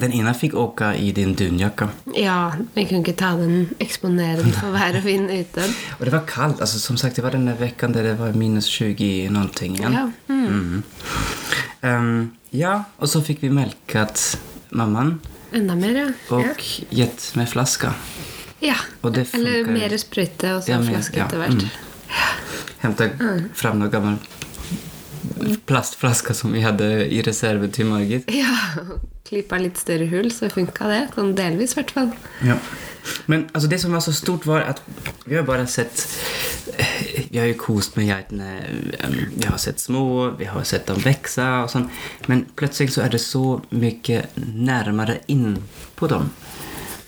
Den 0.00 0.12
ene 0.12 0.32
fikk 0.34 0.54
åka 0.58 0.88
i 0.98 1.12
din 1.14 1.34
dunjakke. 1.38 1.86
Ja, 2.18 2.52
vi 2.74 2.82
kunne 2.88 3.04
ikke 3.04 3.14
ta 3.14 3.28
den, 3.38 3.68
eksponere 3.78 4.42
den 4.42 4.54
for 4.56 4.74
vær 4.74 4.96
og 4.98 5.04
vind 5.06 5.30
ute. 5.30 5.66
og 5.98 6.04
det 6.04 6.12
var 6.12 6.24
kallt. 6.26 6.60
altså 6.60 6.80
som 6.80 6.96
sagt, 6.96 7.16
det 7.16 7.22
var 7.22 7.30
denne 7.30 7.54
där 7.54 7.92
der 7.92 8.02
det 8.02 8.18
var 8.18 8.32
minus 8.32 8.66
20 8.66 9.28
noe. 9.30 9.48
Ja. 9.92 10.10
Mm. 10.28 10.46
Mm. 10.46 10.82
Um, 11.82 12.32
ja, 12.50 12.84
og 12.98 13.08
så 13.08 13.20
fikk 13.20 13.42
vi 13.42 13.50
melket 13.50 14.38
mammaen. 14.70 15.20
Enda 15.52 15.74
mer, 15.74 15.94
ja. 15.94 16.36
och 16.36 16.64
gett 16.90 17.36
med 17.36 17.48
flaske. 17.48 17.92
ja. 18.60 18.74
Eller 19.02 19.64
mer 19.66 19.96
sprøyte 19.96 20.56
og 20.56 20.62
så 20.62 20.70
Ja, 20.70 20.82
flaske 20.82 21.18
ja, 21.18 21.26
etter 21.26 21.38
hvert. 21.38 21.62
mm. 21.62 21.68
Hämta 22.80 23.08
fram 23.54 23.78
noe 23.78 23.88
gammel 23.88 24.16
plastflaska 25.66 26.34
som 26.34 26.52
vi 26.52 26.60
hadde 26.60 27.06
i 27.08 27.22
reserve 27.22 27.68
til 27.68 27.86
Margit. 27.86 28.24
Ja, 28.28 28.56
klippa 29.24 29.58
litt 29.58 29.78
større 29.80 30.06
hull, 30.10 30.30
så 30.32 30.50
funka 30.52 30.88
det. 30.90 31.02
Sånn 31.14 31.34
delvis, 31.38 31.72
i 31.74 31.80
hvert 31.80 31.94
fall. 31.96 32.10
Ja. 32.44 32.58
Men 33.28 33.46
altså, 33.52 33.68
det 33.68 33.78
som 33.82 33.92
var 33.92 34.00
så 34.04 34.12
stort 34.16 34.46
var 34.48 34.64
at 34.74 34.82
vi 35.26 35.36
har 35.38 35.46
bare 35.48 35.66
sett... 35.70 36.06
Vi 37.30 37.38
har 37.38 37.46
jo 37.50 37.56
kost 37.60 37.96
med 37.96 38.06
geiterna. 38.08 38.48
eh, 38.98 39.16
Vi 39.36 39.46
har 39.46 39.58
sett 39.58 39.80
små, 39.80 40.30
vi 40.38 40.44
har 40.48 40.64
sett 40.66 40.86
dem 40.86 41.00
vokse 41.04 41.44
og 41.62 41.70
sånn. 41.70 41.88
Men 42.30 42.44
plutselig 42.56 42.94
så 42.94 43.04
er 43.04 43.12
det 43.14 43.20
så 43.22 43.60
mye 43.74 44.20
nærmere 44.38 45.20
inn 45.32 45.58
på 45.98 46.08
dem. 46.10 46.30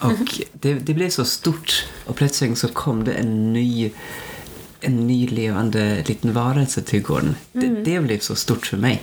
Og 0.05 0.21
det, 0.61 0.75
det 0.87 0.95
ble 0.99 1.09
så 1.11 1.25
stort. 1.25 1.87
og 2.07 2.17
plutselig 2.19 2.59
så 2.61 2.69
kom 2.77 3.05
det 3.07 3.17
en 3.21 3.53
ny, 3.55 3.91
en 4.85 4.99
ny 5.07 5.27
levende 5.33 6.03
liten 6.09 6.35
varelse 6.37 6.83
til 6.85 7.03
gården. 7.03 7.37
Det, 7.57 7.71
det 7.87 8.01
ble 8.05 8.19
så 8.21 8.37
stort 8.37 8.67
for 8.69 8.77
meg. 8.83 9.01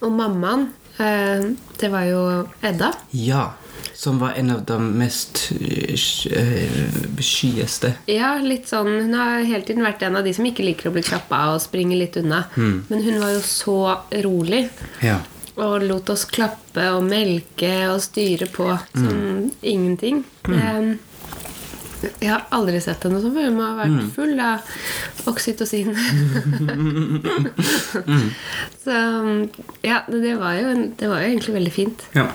Og 0.00 0.12
mammaen 0.12 0.68
det 0.96 1.88
var 1.90 2.04
jo 2.06 2.22
Edda. 2.62 2.92
Ja, 3.10 3.52
som 3.94 4.18
var 4.18 4.30
en 4.38 4.50
av 4.50 4.64
de 4.64 4.78
mest 4.98 5.52
eh, 5.60 5.94
skyeste. 7.18 7.92
Ja, 8.10 8.34
litt 8.42 8.68
sånn 8.68 8.90
Hun 9.06 9.14
har 9.14 9.44
hele 9.46 9.62
tiden 9.66 9.84
vært 9.86 10.02
en 10.02 10.18
av 10.18 10.26
de 10.26 10.34
som 10.34 10.46
ikke 10.46 10.66
liker 10.66 10.90
å 10.90 10.94
bli 10.94 11.04
klappa 11.06 11.44
og 11.54 11.62
springer 11.62 12.00
litt 12.00 12.18
unna. 12.20 12.44
Men 12.56 13.04
hun 13.06 13.20
var 13.22 13.36
jo 13.36 13.42
så 13.46 13.78
rolig. 14.26 14.66
Ja. 15.04 15.20
Og 15.54 15.84
lot 15.86 16.10
oss 16.10 16.24
klappe 16.26 16.88
og 16.96 17.04
melke 17.06 17.72
og 17.92 18.00
styre 18.02 18.48
på 18.50 18.66
som 18.90 19.50
ingenting. 19.62 20.24
Det, 20.42 20.98
jeg 22.20 22.30
har 22.30 22.46
aldri 22.54 22.80
sett 22.84 23.04
henne 23.06 23.20
sånn 23.22 23.34
før. 23.36 23.50
Hun 23.50 23.60
ha 23.62 23.70
vært 23.78 24.14
full 24.16 24.40
av 24.42 25.28
oksytocin. 25.30 25.92
Så 28.84 28.98
ja, 29.84 30.02
det 30.08 30.34
var, 30.40 30.58
jo, 30.60 30.74
det 31.00 31.10
var 31.10 31.22
jo 31.24 31.30
egentlig 31.32 31.58
veldig 31.60 31.74
fint. 31.82 32.08
ja. 32.16 32.28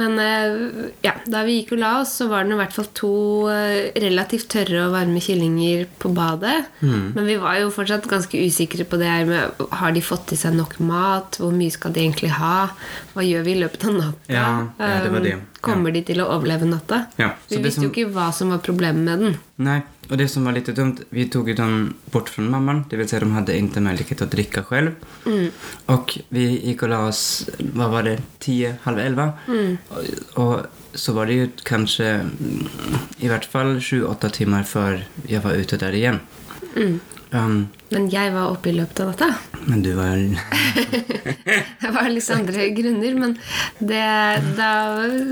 Men 0.00 0.16
eh, 0.22 0.90
ja, 1.04 1.14
da 1.28 1.42
vi 1.46 1.58
gikk 1.58 1.74
og 1.76 1.82
la 1.82 1.92
oss, 2.00 2.14
så 2.20 2.28
var 2.30 2.46
det 2.46 2.56
i 2.56 2.60
hvert 2.60 2.76
fall 2.76 2.88
to 2.96 3.12
eh, 3.52 3.90
relativt 4.00 4.48
tørre 4.54 4.86
og 4.86 4.94
varme 4.96 5.22
kyllinger 5.22 5.86
på 6.00 6.12
badet. 6.16 6.56
Men 6.80 7.26
vi 7.28 7.36
var 7.40 7.60
jo 7.60 7.70
fortsatt 7.74 8.08
ganske 8.10 8.40
usikre 8.40 8.86
på 8.88 8.98
det 9.00 9.10
her 9.10 9.28
med 9.28 9.64
Har 9.80 9.92
de 9.94 10.02
fått 10.04 10.32
i 10.34 10.38
seg 10.40 10.56
nok 10.56 10.78
mat? 10.82 11.38
Hvor 11.40 11.52
mye 11.54 11.72
skal 11.74 11.94
de 11.94 12.04
egentlig 12.06 12.32
ha? 12.38 12.70
Hva 13.14 13.26
gjør 13.26 13.46
vi 13.46 13.54
i 13.56 13.60
løpet 13.60 13.86
av 13.90 13.96
natta? 13.98 14.32
Ja, 14.32 14.48
ja, 14.80 14.98
det 15.04 15.12
var 15.12 15.26
det. 15.26 15.36
Kommer 15.60 15.80
Kommer 15.80 15.94
de 15.96 16.02
til 16.08 16.20
å 16.22 16.28
overleve 16.32 16.68
natta? 16.68 17.04
Ja, 17.20 17.34
vi 17.48 17.58
visste 17.58 17.64
visste 17.66 17.86
jo 17.86 17.90
ikke 17.92 18.12
hva 18.14 18.30
som 18.36 18.52
var 18.54 18.60
problemet 18.64 19.02
med 19.04 19.24
den. 19.24 19.38
Nej, 19.60 19.82
och 20.10 20.16
det 20.16 20.28
som 20.28 20.44
var 20.44 20.52
lite 20.52 20.72
dumt, 20.72 20.96
vi 21.10 21.28
tog 21.28 21.48
ju 21.48 21.54
dem 21.54 21.94
bort 22.04 22.28
från 22.28 22.50
mamman, 22.50 22.84
det 22.90 22.96
vill 22.96 23.08
säga 23.08 23.20
de 23.20 23.32
hade 23.32 23.58
inte 23.58 23.80
möjlighet 23.80 24.22
att 24.22 24.30
dricka 24.30 24.62
själv. 24.62 24.90
Och 25.86 26.18
vi 26.28 26.66
gick 26.66 26.82
och 26.82 26.88
la 26.88 27.06
oss, 27.06 27.50
vad 27.58 27.90
var 27.90 28.02
det, 28.02 28.22
10, 28.38 28.76
halv 28.82 28.98
11. 28.98 29.32
Och, 30.34 30.54
och 30.54 30.60
så 30.94 31.12
var 31.12 31.26
det 31.26 31.32
ju 31.32 31.48
kanske 31.62 32.06
mm, 32.06 32.28
i 33.18 33.28
vart 33.28 33.44
fall 33.44 33.78
7-8 33.78 34.28
timmar 34.28 34.62
för 34.62 35.04
jag 35.26 35.40
var 35.40 35.52
ute 35.52 35.76
där 35.76 35.92
igen. 35.92 36.18
Um, 37.30 37.68
Men 37.94 38.08
jeg 38.10 38.32
var 38.34 38.50
oppe 38.50 38.72
i 38.72 38.74
løpet 38.74 39.00
av 39.04 39.12
dette. 39.12 39.28
men 39.70 39.82
du 39.84 39.92
var... 39.94 40.18
Det 41.80 41.90
var 41.94 42.08
litt 42.10 42.30
andre 42.30 42.68
grunner, 42.74 43.14
men 43.18 43.32
det, 43.78 44.02
da 44.58 44.70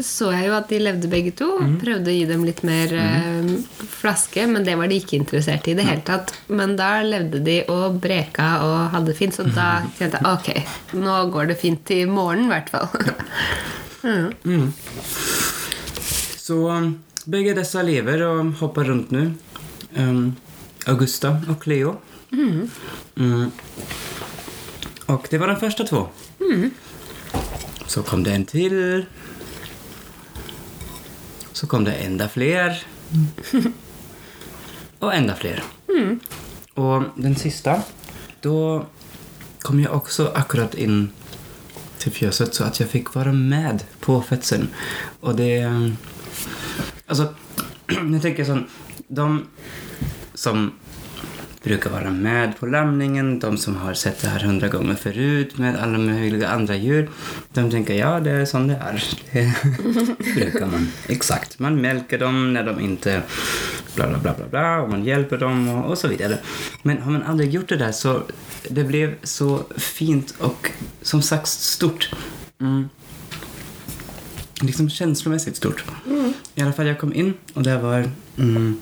så 0.03 0.31
jeg 0.35 0.49
jo 0.49 0.55
at 0.57 0.71
de 0.71 0.81
levde 0.83 1.11
begge 1.11 1.33
to. 1.39 1.49
Prøvde 1.79 2.11
å 2.11 2.15
gi 2.15 2.25
dem 2.27 2.43
litt 2.47 2.65
mer 2.67 2.95
eh, 2.99 3.51
flaske, 3.99 4.47
men 4.51 4.67
det 4.67 4.75
var 4.79 4.91
de 4.91 4.99
ikke 4.99 5.19
interessert 5.21 5.69
i 5.71 5.75
i 5.75 5.77
det 5.79 5.87
hele 5.87 6.03
tatt. 6.07 6.33
Men 6.51 6.75
da 6.79 6.97
levde 7.07 7.43
de 7.47 7.61
og 7.71 8.01
breka 8.03 8.49
og 8.67 8.77
hadde 8.95 9.13
det 9.13 9.19
fint, 9.21 9.37
så 9.39 9.47
da 9.47 9.69
kjente 9.99 10.19
jeg 10.19 10.33
ok, 10.33 10.99
nå 10.99 11.19
går 11.35 11.53
det 11.53 11.59
fint 11.63 11.85
til 11.87 12.11
morgenen 12.11 12.49
i 12.49 12.55
hvert 12.57 12.75
fall. 12.75 12.89
Mm. 13.99 14.71
Så 16.39 16.57
begge 17.27 17.51
disse 17.51 17.59
dessa 17.59 17.83
lever 17.83 18.23
og 18.29 18.53
hopper 18.61 18.87
rundt 18.89 19.11
nå. 19.13 19.25
Um, 19.99 20.37
Augusta 20.89 21.41
och 21.49 21.63
Cleo. 21.63 21.97
Mm. 23.17 23.51
Och 25.07 25.27
det 25.31 25.39
var 25.39 25.47
de 25.47 25.57
första 25.57 25.85
två. 25.85 26.09
Så 27.87 28.03
kom 28.03 28.23
det 28.23 28.33
en 28.33 28.45
till. 28.45 29.07
Så 31.53 31.67
kom 31.67 31.85
det 31.85 31.93
ända 31.93 32.29
fler. 32.29 32.83
och 34.99 35.15
ända 35.15 35.35
fler. 35.35 35.63
Och 36.75 37.03
den 37.17 37.37
sista, 37.37 37.83
då 38.41 38.87
kom 39.61 39.81
jag 39.81 39.95
också 39.95 40.33
akkurat 40.35 40.75
in 40.75 41.11
till 41.99 42.13
fjöset 42.13 42.55
så 42.55 42.65
att 42.65 42.81
jag 42.81 42.89
fick 42.89 43.15
vara 43.15 43.33
med 43.33 43.85
på 44.01 44.23
fetsen. 44.23 44.69
Och 45.21 45.37
det... 45.37 45.71
Alltså, 47.07 47.35
nu 48.03 48.21
tänker 48.21 48.39
jag 48.39 48.47
sån... 48.47 48.67
De 49.09 49.47
som 50.39 50.73
brukar 51.63 51.91
vara 51.91 52.11
med 52.11 52.59
på 52.59 52.67
lamningen, 52.67 53.39
de 53.39 53.57
som 53.59 53.77
har 53.77 53.95
sett 53.95 54.23
det 54.23 54.29
här 54.29 54.41
hundra 54.41 54.69
gånger 54.69 54.95
förut 54.95 55.59
med 55.59 55.77
alla 55.77 55.99
möjliga 55.99 56.49
andra 56.49 56.77
djur, 56.77 57.11
de 57.53 57.71
tänker 57.71 57.95
ja, 57.95 58.21
det 58.21 58.31
är 58.31 58.45
sånn 58.45 58.69
det 58.69 58.75
är. 58.75 59.05
Det 59.33 59.55
brukar 60.35 60.67
man. 60.67 60.89
Exakt. 61.07 61.59
Man 61.59 61.81
mjölkar 61.81 62.19
dem 62.19 62.53
när 62.53 62.65
de 62.65 62.81
inte 62.81 63.23
bla 63.95 64.09
bla 64.09 64.19
bla 64.19 64.35
bla 64.35 64.47
bla 64.49 64.81
och 64.81 64.91
man 64.91 65.05
hjälper 65.05 65.39
dem 65.39 65.69
och, 65.69 65.91
och 65.91 65.99
så 65.99 66.09
vidare. 66.09 66.39
Men 66.83 67.03
har 67.03 67.13
man 67.13 67.23
aldrig 67.23 67.51
gjort 67.51 67.69
det 67.69 67.77
där 67.77 67.93
så 67.93 68.23
det 68.69 68.85
blev 68.85 69.15
så 69.23 69.65
fint 69.77 70.35
och 70.39 70.71
som 71.03 71.23
sagt 71.23 71.49
stort. 71.49 72.11
Mm. 72.61 72.89
Liksom 74.61 74.91
känslomässigt 74.91 75.57
stort. 75.57 75.85
I 76.55 76.63
alla 76.63 76.73
fall 76.73 76.87
jag 76.87 76.99
kom 76.99 77.15
in 77.15 77.35
och 77.55 77.63
det 77.63 77.79
var 77.79 78.11
mm, 78.39 78.81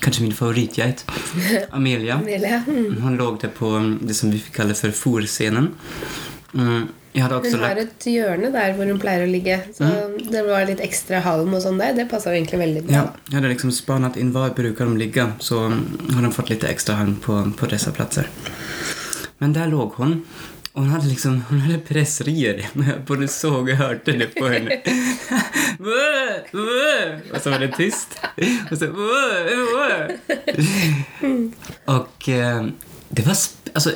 kanske 0.00 0.22
min 0.22 0.34
favoritgeit, 0.34 1.04
Amelia. 1.70 2.14
Amelia. 2.14 2.62
Mm. 2.66 3.02
Hon 3.02 3.16
låg 3.16 3.40
der 3.40 3.48
på 3.48 3.68
mm, 3.68 3.98
det 4.02 4.14
som 4.14 4.30
vi 4.30 4.38
fikk 4.38 4.56
kalle 4.62 4.74
for 4.74 4.90
forscenen. 4.96 5.74
Mm. 6.54 6.88
Jag 7.12 7.22
hade 7.22 7.36
också 7.36 7.50
Hun 7.50 7.60
har 7.60 7.74
lagt... 7.74 7.80
et 7.80 8.06
hjørne 8.06 8.50
der 8.54 8.74
hvor 8.78 8.86
hun 8.86 8.98
pleier 9.02 9.24
å 9.26 9.30
ligge, 9.30 9.56
så 9.74 9.88
det 10.30 10.44
var 10.46 10.62
litt 10.68 10.82
ekstra 10.84 11.18
halm 11.24 11.56
og 11.58 11.64
sånn 11.64 11.80
der. 11.80 11.96
Det 11.96 12.06
passa 12.10 12.30
egentlig 12.30 12.60
veldig 12.60 12.84
bra. 12.86 12.94
Ja, 12.94 13.02
jeg 13.26 13.38
hadde 13.40 13.50
liksom 13.50 13.72
spanat 13.74 14.18
inn 14.20 14.30
hva 14.34 14.52
bruker 14.54 14.86
de 14.86 15.00
ligge, 15.00 15.26
så 15.42 15.64
mm, 15.72 16.14
har 16.14 16.22
de 16.22 16.30
fått 16.36 16.52
litt 16.54 16.66
ekstra 16.68 17.00
halm 17.00 17.16
på, 17.24 17.40
på 17.58 17.70
disse 17.72 17.90
plasser. 17.96 18.30
Men 19.42 19.56
der 19.56 19.72
lå 19.72 19.88
hon. 19.96 20.20
Och 20.72 20.82
hon 20.82 20.90
hade 20.90 21.06
liksom, 21.06 21.42
hon 21.48 21.60
hade 21.60 21.78
pressrier. 21.78 22.68
Jag 22.74 23.04
både 23.06 23.28
såg 23.28 23.68
och 23.68 23.74
hörde 23.74 24.12
det 24.12 24.26
på 24.26 24.48
henne. 24.48 24.80
Och 27.34 27.40
så 27.42 27.50
var 27.50 27.58
det 27.58 27.72
tyst. 27.76 28.18
Och 28.70 28.78
så. 28.78 28.86
Och 31.84 32.28
eh, 32.28 32.66
det 33.08 33.26
var, 33.26 33.36
alltså 33.74 33.90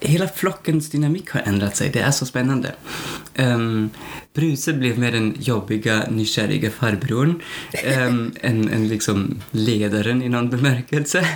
hela 0.00 0.28
flockens 0.28 0.90
dynamik 0.90 1.30
har 1.30 1.40
ändrat 1.40 1.76
sig. 1.76 1.90
Det 1.90 2.00
är 2.00 2.10
så 2.10 2.26
spännande. 2.26 2.72
Um, 3.38 3.90
Bruse 4.34 4.72
blev 4.72 4.98
mer 4.98 5.12
den 5.12 5.36
jobbiga, 5.40 6.06
nykärriga 6.10 6.70
farbrorn. 6.70 7.42
Um, 8.08 8.32
en, 8.40 8.68
en 8.68 8.88
liksom 8.88 9.42
ledaren 9.50 10.22
i 10.22 10.28
någon 10.28 10.50
bemärkelse. 10.50 11.28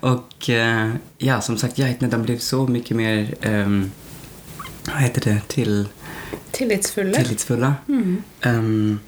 Och 0.00 0.48
uh, 0.48 0.94
ja, 1.18 1.40
som 1.40 1.56
sagt, 1.56 1.76
de 2.00 2.22
blev 2.22 2.38
så 2.38 2.66
mycket 2.66 2.96
mer, 2.96 3.34
um, 3.46 3.90
vad 4.86 5.02
heter 5.02 5.20
det, 5.20 5.40
til 5.48 5.88
Tillitsfulle. 6.56 7.14
Tillitsfulle. 7.14 7.74
Mm. 7.88 8.22
Um, 8.46 9.00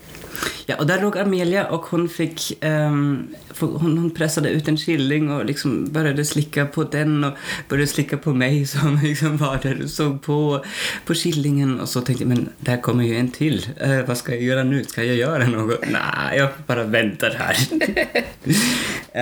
ja, 0.68 0.76
og 0.78 0.87
der 0.88 1.00
låg 1.02 1.16
Amelia 1.18 1.64
og 1.73 1.88
hun 1.90 2.04
fikk 2.12 2.42
um, 2.62 3.30
hun 3.58 3.97
hon 3.99 4.11
pressade 4.14 4.52
ut 4.54 4.68
en 4.68 4.76
killing 4.78 5.30
og 5.32 5.47
liksom 5.49 5.88
började 5.92 6.25
slicka 6.25 6.64
på 6.64 6.85
den 6.85 7.25
og 7.25 7.32
bare 7.68 7.87
slicka 7.87 8.16
på 8.16 8.35
meg, 8.35 8.66
som 8.73 8.99
liksom 9.02 9.38
var 9.40 9.58
der 9.62 9.82
og 9.82 9.90
så 9.90 10.11
på, 10.12 10.61
på 11.04 11.14
killingen. 11.14 11.80
Og 11.80 11.88
så 11.88 12.00
tenkte 12.00 12.25
jeg 12.25 12.28
men 12.28 12.49
der 12.61 12.82
kommer 12.82 13.04
jo 13.04 13.16
en 13.18 13.32
til. 13.32 13.64
Uh, 13.80 14.04
hva 14.04 14.14
skal 14.14 14.37
jeg 14.37 14.50
gjøre 14.50 14.68
nå? 14.68 14.85
Skal 14.88 15.08
jeg 15.08 15.23
gjøre 15.23 15.50
noe? 15.50 15.80
Nei, 15.88 16.30
jeg 16.37 16.54
bare 16.68 16.87
venter 16.92 17.38
her. 17.38 17.64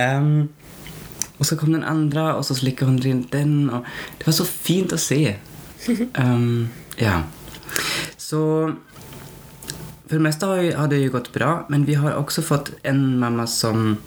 um, 0.19 0.49
og 1.37 1.45
så 1.45 1.55
kom 1.55 1.73
den 1.73 1.85
andre, 1.85 2.33
og 2.35 2.45
så 2.45 2.55
slickade 2.57 2.91
hun 2.91 3.01
rundt 3.05 3.33
den. 3.33 3.69
Og 3.69 3.85
det 4.17 4.27
var 4.27 4.35
så 4.35 4.45
fint 4.45 4.93
å 4.93 4.99
se. 5.01 5.37
Ehm, 6.21 6.69
ja. 6.97 7.23
Så 8.17 8.41
For 10.07 10.15
det 10.15 10.23
meste 10.23 10.47
har, 10.47 10.87
det 10.87 11.01
jo 11.01 11.11
gått 11.11 11.33
bra, 11.35 11.65
men 11.69 11.83
vi 11.85 11.97
har 11.99 12.15
også 12.15 12.41
fått 12.41 12.71
en 12.87 13.17
mamma 13.19 13.43
som 13.47 13.97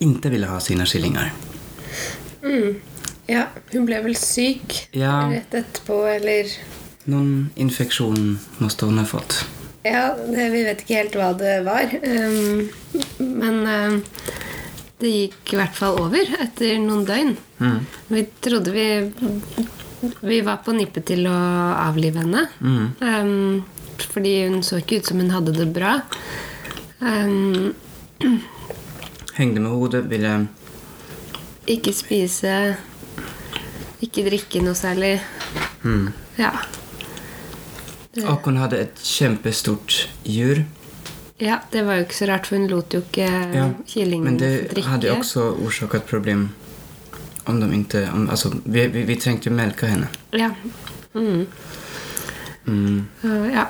inte 0.00 0.30
ville 0.32 0.46
ha 0.48 0.60
sine 0.64 0.86
skillinger. 0.88 1.32
Mm. 2.42 2.78
Ja, 3.28 3.42
hun 3.74 3.84
ble 3.84 3.98
vel 4.00 4.16
syk 4.16 4.88
Ja. 4.96 5.26
rett 5.28 5.52
etterpå, 5.54 5.98
eller 6.16 6.48
Noen 7.08 7.50
infeksjon 7.56 8.38
måtte 8.60 8.86
hun 8.88 8.98
ha 9.00 9.04
fått. 9.08 9.42
Ja, 9.84 10.14
det, 10.28 10.48
vi 10.52 10.62
vet 10.66 10.82
ikke 10.84 10.98
helt 10.98 11.14
hva 11.16 11.30
det 11.38 11.54
var. 11.64 11.88
Um, 12.04 12.68
men 13.18 13.60
um, 13.64 13.98
det 15.00 15.12
gikk 15.14 15.54
i 15.54 15.60
hvert 15.60 15.76
fall 15.78 15.96
over 16.02 16.32
etter 16.42 16.76
noen 16.82 17.06
døgn. 17.08 17.36
Mm. 17.62 17.78
Vi 18.12 18.24
trodde 18.44 18.74
vi 18.74 18.86
Vi 20.20 20.40
var 20.46 20.60
på 20.64 20.72
nippet 20.76 21.08
til 21.10 21.26
å 21.26 21.34
avlive 21.88 22.22
henne. 22.22 22.44
Mm. 22.60 22.86
Um, 23.00 23.64
fordi 24.12 24.34
hun 24.46 24.62
så 24.62 24.78
ikke 24.78 25.00
ut 25.00 25.10
som 25.10 25.18
hun 25.18 25.32
hadde 25.34 25.54
det 25.56 25.66
bra. 25.74 25.96
Um, 27.00 27.74
Hengte 29.38 29.60
med 29.62 29.70
hodet, 29.70 30.04
ville... 30.10 30.46
ikke 31.68 31.92
spise, 31.92 32.54
ikke 34.02 34.24
drikke 34.26 34.62
noe 34.64 34.74
særlig. 34.78 35.18
Mm. 35.84 36.12
Ja. 36.38 36.52
Och 38.26 38.44
hon 38.44 38.56
hade 38.56 38.78
ett 38.78 38.98
kämpestort 39.04 40.08
djur. 40.22 40.64
ja, 41.38 41.60
det 41.70 41.82
var 41.82 41.94
jo 41.94 42.02
ikke 42.06 42.14
så 42.14 42.26
rart, 42.26 42.46
for 42.46 42.56
hun 42.56 42.66
lot 42.68 42.94
jo 42.94 43.00
ikke 43.04 43.28
Ja, 43.54 43.68
kyllingen 43.86 44.24
Men 44.24 44.38
det 44.38 44.70
drikke. 44.72 45.06
jo 45.06 45.14
også 45.14 45.44
också 45.66 45.86
et 45.96 46.06
problem 46.06 46.48
om 47.48 47.60
de 47.60 47.72
inte... 47.72 48.08
Om, 48.14 48.30
alltså, 48.30 48.52
vi, 48.64 48.86
vi, 48.86 49.02
vi 49.02 49.16
tänkte 49.16 49.50
mjölka 49.50 49.86
henne. 49.86 50.08
Ja. 50.30 50.50
Mm. 51.14 51.46
Mm. 52.66 53.06
Uh, 53.24 53.52
ja. 53.54 53.66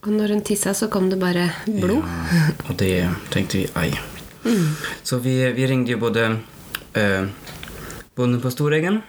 Og 0.00 0.12
når 0.12 0.28
hun 0.28 0.42
tissa, 0.42 0.74
så 0.74 0.86
kom 0.86 1.10
det 1.10 1.16
bare 1.18 1.50
blod. 1.66 2.02
Ja, 2.30 2.42
og 2.68 2.76
det 2.78 3.08
tenkte 3.30 3.58
vi, 3.58 3.66
aj. 3.74 3.96
Så 5.02 5.18
vi, 5.18 5.52
vi 5.52 5.66
ringte 5.66 5.92
jo 5.92 5.98
både 5.98 6.36
eh, 6.94 7.24
bonden 8.14 8.40
på 8.40 8.50
Storeggen 8.50 9.00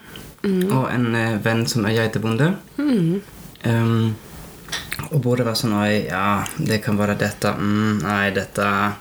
Og 0.47 0.87
en 0.93 1.15
eh, 1.15 1.35
venn 1.43 1.65
som 1.67 1.85
er 1.85 1.97
geitebonde. 1.97 2.53
Mm. 2.77 3.21
Um, 3.67 4.15
og 5.11 5.21
både 5.23 5.45
var 5.47 5.55
sånn, 5.57 5.75
oj, 5.77 6.07
ja, 6.09 6.43
det 6.57 6.79
kan 6.83 6.97
være 6.99 7.15
dette. 7.19 7.53
mm, 7.57 8.01
dette 8.03 8.35
detta, 8.35 8.93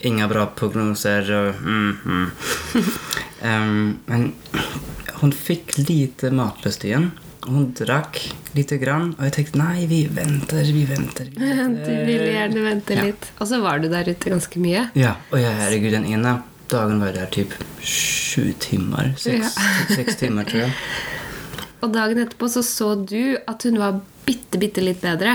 inga 0.00 0.28
bra 0.28 0.46
prognoser. 0.46 1.30
och, 1.30 1.54
Mm, 1.60 2.30
Ehm, 3.42 3.98
men 4.06 4.32
hun 5.20 5.32
fikk 5.32 5.76
lite 5.88 6.30
matlyst 6.34 6.84
igjen. 6.84 7.10
Hun 7.46 7.70
drakk 7.72 8.18
lite 8.52 8.76
grann 8.82 9.14
og 9.16 9.22
jeg 9.24 9.32
tenkte 9.38 9.58
nei, 9.62 9.86
vi 9.88 10.02
venter, 10.12 10.64
vi 10.76 10.82
venter. 10.88 11.30
Vi 11.32 11.52
venter. 11.62 11.86
Du 11.88 12.06
ville 12.10 12.30
gjerne 12.34 12.64
vente 12.66 12.98
Ja. 12.98 13.06
litt. 13.08 13.30
Og 13.40 13.48
så 13.48 13.60
var 13.62 13.80
du 13.80 13.88
der 13.88 14.10
ute 14.10 14.30
ganske 14.34 14.60
mye. 14.60 14.88
Ja, 14.98 15.14
og 15.32 15.40
jeg, 15.40 15.54
herregud, 15.62 15.92
den 15.96 16.04
ene 16.12 16.36
dagen 16.70 17.00
var 17.00 17.10
jeg 17.14 17.16
der 17.16 17.32
typ 17.34 17.54
sju 17.82 18.52
timer. 18.62 19.14
Seks, 19.18 19.56
ja. 19.56 19.94
seks 19.96 20.20
timer, 20.20 20.44
tror 20.44 20.66
jeg. 20.68 20.76
Og 21.80 21.94
dagen 21.94 22.18
etterpå 22.20 22.44
så 22.52 22.60
så 22.60 22.90
du 23.08 23.38
at 23.48 23.62
hun 23.64 23.78
var 23.80 24.02
bitte, 24.30 24.60
bitte 24.62 24.82
litt 24.86 25.02
bedre. 25.02 25.34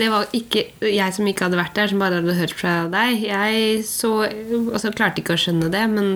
Det 0.00 0.08
var 0.12 0.26
ikke 0.36 0.64
jeg 0.88 1.12
som 1.16 1.28
ikke 1.28 1.46
hadde 1.46 1.60
vært 1.60 1.76
der, 1.76 1.92
som 1.92 2.00
bare 2.02 2.18
hadde 2.22 2.34
hørt 2.40 2.56
fra 2.56 2.74
deg. 2.92 3.20
Jeg 3.28 3.84
så 3.88 4.12
Altså 4.24 4.90
klarte 4.96 5.20
ikke 5.22 5.36
å 5.36 5.40
skjønne 5.44 5.68
det, 5.72 5.84
men 5.92 6.10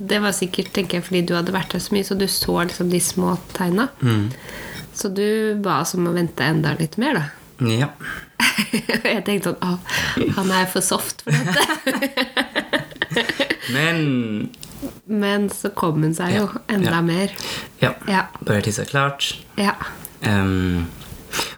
det 0.00 0.18
var 0.24 0.32
sikkert 0.36 0.72
tenker 0.76 0.98
jeg, 0.98 1.04
fordi 1.06 1.22
du 1.28 1.34
hadde 1.36 1.52
vært 1.54 1.74
der 1.76 1.82
så 1.84 1.94
mye, 1.94 2.04
så 2.08 2.16
du 2.18 2.26
så 2.32 2.58
liksom 2.66 2.90
de 2.90 3.00
små 3.04 3.36
tegna. 3.56 3.88
Så 4.96 5.10
du 5.12 5.26
ba 5.60 5.82
oss 5.84 5.92
om 5.98 6.06
å 6.08 6.14
vente 6.16 6.44
enda 6.44 6.72
litt 6.78 6.96
mer, 7.00 7.18
da. 7.20 7.26
Ja. 7.68 7.88
jeg 9.04 9.22
tenkte 9.24 9.52
sånn 9.52 9.62
Å, 9.64 9.78
han 10.36 10.50
er 10.52 10.66
for 10.68 10.84
soft 10.84 11.22
for 11.24 11.32
dette. 11.32 12.26
Men, 13.74 14.48
Men 15.08 15.48
så 15.52 15.70
kom 15.76 16.02
hun 16.04 16.12
seg 16.16 16.34
jo 16.36 16.46
enda 16.68 16.98
Ja. 16.98 17.02
mer. 17.02 17.32
ja. 17.80 17.94
Ja. 18.08 18.26
Bare 18.44 18.62
tissa 18.66 18.84
klart. 18.88 19.30
Ja. 19.60 19.72
Ehm, 20.20 20.86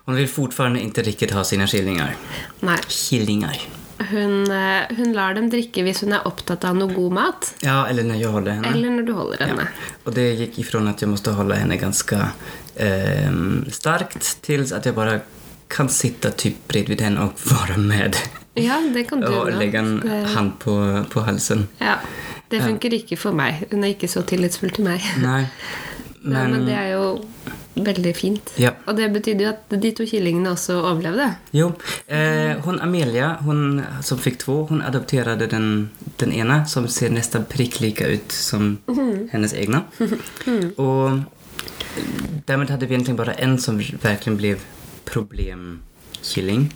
hon 0.04 0.14
vill 0.16 0.28
fortfarande 0.28 0.80
inte 0.80 1.02
riktigt 1.02 1.30
ha 1.30 1.44
sina 1.44 1.66
killingar. 1.66 2.16
Nei. 2.60 2.76
Killingar. 2.88 3.58
Hun, 3.98 4.50
eh, 4.50 4.96
hun 4.96 5.12
lar 5.12 5.34
dem 5.34 5.50
drikke 5.50 5.82
hvis 5.82 6.00
hun 6.04 6.12
er 6.12 6.26
opptatt 6.26 6.64
av 6.64 6.76
noe 6.76 6.92
god 6.94 7.12
mat, 7.12 7.54
Ja, 7.60 7.86
eller 7.90 8.02
når 8.06 8.14
jeg 8.20 8.28
holder 8.30 8.52
henne. 8.52 8.68
eller 8.72 8.90
når 8.90 9.02
du 9.06 9.12
holder 9.12 9.36
Ja. 9.40 9.46
henne. 9.46 9.68
Och 10.04 10.12
det 10.14 10.34
gikk 10.34 10.58
ifrån 10.58 10.88
att 10.88 11.00
jag 11.02 11.08
måste 11.10 11.30
hålla 11.30 11.54
henne 11.54 11.76
ganske 11.76 12.16
eh, 12.76 13.32
starkt 13.70 14.42
til 14.42 14.72
att 14.74 14.86
jag 14.86 14.94
bara 14.94 15.20
kan 15.68 15.88
sitta 15.88 16.30
typ 16.30 16.68
bredvid 16.68 17.00
henne 17.00 17.20
och 17.20 17.32
vara 17.50 17.76
med. 17.76 18.16
Ja, 18.54 18.80
det 18.94 19.04
kan 19.04 19.20
du 19.20 19.26
Och 19.26 19.58
legge 19.58 19.78
en 19.78 20.00
Det- 20.00 20.28
hand 20.34 20.58
på, 20.58 21.04
på 21.10 21.20
halsen. 21.20 21.68
Ja, 21.78 21.94
det 22.48 22.60
funker 22.62 22.94
ikke 22.94 23.16
for 23.16 23.32
meg. 23.32 23.66
Hun 23.70 23.84
er 23.84 23.88
ikke 23.88 24.08
så 24.08 24.22
tillitsfull 24.22 24.70
til 24.70 24.84
meg. 24.84 25.00
Nej. 25.22 25.46
Men, 26.22 26.32
Men, 26.50 26.50
men 26.52 26.66
det 26.66 26.74
er 26.74 26.88
jo 26.92 27.24
veldig 27.84 28.12
fint. 28.16 28.52
Ja. 28.60 28.72
Og 28.86 28.96
det 28.98 29.08
betydde 29.14 29.44
jo 29.44 29.50
at 29.52 29.74
de 29.82 29.92
to 29.96 30.06
kyllingene 30.08 30.52
også 30.54 30.78
overlevde. 30.80 31.28
Jo, 31.56 31.70
eh, 32.06 32.58
hun 32.64 32.80
Amelia, 32.84 33.34
hun, 33.46 33.82
som 34.02 34.20
fikk 34.20 34.40
två, 34.44 34.60
hun 34.70 34.82
adopterade 34.82 35.46
den, 35.50 35.90
den 36.20 36.32
ene, 36.32 36.62
som 36.68 36.88
ser 36.88 37.12
nesten 37.14 37.46
prikk 37.48 37.80
like 37.84 38.06
ut 38.06 38.32
som 38.32 38.78
hennes 39.32 39.54
egne. 39.54 39.84
Mm. 40.46 40.72
Og 40.78 41.20
dermed 42.46 42.70
hadde 42.70 42.86
vi 42.86 42.94
egentlig 42.94 43.16
bare 43.18 43.36
en 43.42 43.58
som 43.58 43.78
virkelig 43.78 44.36
ble 44.38 44.54
problemkilling. 45.08 46.68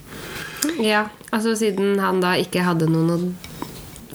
Ja, 0.79 1.07
altså 1.29 1.55
siden 1.55 1.99
han 1.99 2.21
da 2.23 2.35
ikke 2.39 2.63
hadde 2.65 2.89
noen 2.91 3.11
å 3.13 3.19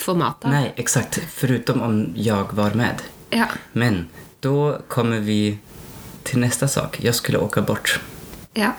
få 0.01 0.15
mat 0.19 0.45
av. 0.45 0.55
Nei, 0.55 0.69
eksakt. 0.81 1.21
Foruten 1.35 1.83
om 1.85 2.01
jeg 2.17 2.57
var 2.59 2.77
med. 2.79 3.03
Ja. 3.35 3.51
Men 3.73 4.07
da 4.45 4.79
kommer 4.89 5.21
vi 5.25 5.59
till 6.29 6.39
nästa 6.39 6.69
sak. 6.69 6.99
Jag 7.03 7.15
skulle 7.15 7.39
åka 7.39 7.63
bort. 7.63 8.01
ja. 8.55 8.73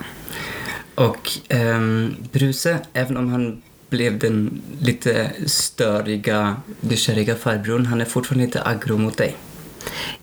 Och 0.94 1.30
ehm, 1.48 2.16
Bruse, 2.32 2.78
även 2.92 3.16
om 3.16 3.28
han 3.32 3.62
blev 3.90 4.18
den 4.18 4.62
lite 4.80 5.30
störiga, 5.46 6.56
nysgjerriga 6.80 7.34
farbrorn, 7.36 7.86
han 7.86 8.00
är 8.00 8.04
fortfarande 8.04 8.44
lite 8.46 8.62
aggro 8.62 8.96
mot 8.98 9.16
dig. 9.16 9.36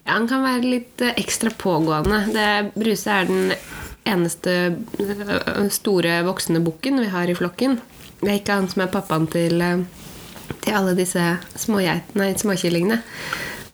Ja, 0.03 0.11
han 0.11 0.27
kan 0.27 0.43
være 0.43 0.61
litt 0.61 1.01
eh, 1.01 1.13
ekstra 1.17 1.49
pågående. 1.49 2.19
Det, 2.33 2.71
Bruse 2.75 3.09
er 3.11 3.25
den 3.25 3.53
eneste 4.05 4.53
eh, 4.99 5.67
store 5.73 6.19
voksne 6.27 6.59
bukken 6.63 6.99
vi 7.01 7.09
har 7.09 7.27
i 7.27 7.35
flokken. 7.35 7.79
Det 8.21 8.29
er 8.29 8.37
ikke 8.39 8.59
han 8.59 8.69
som 8.69 8.85
er 8.85 8.91
pappaen 8.93 9.25
til, 9.33 9.61
eh, 9.61 9.81
til 10.61 10.73
alle 10.77 10.93
disse 10.95 11.25
smågeit- 11.55 12.13
nei, 12.15 12.33
småkyllingene. 12.37 13.01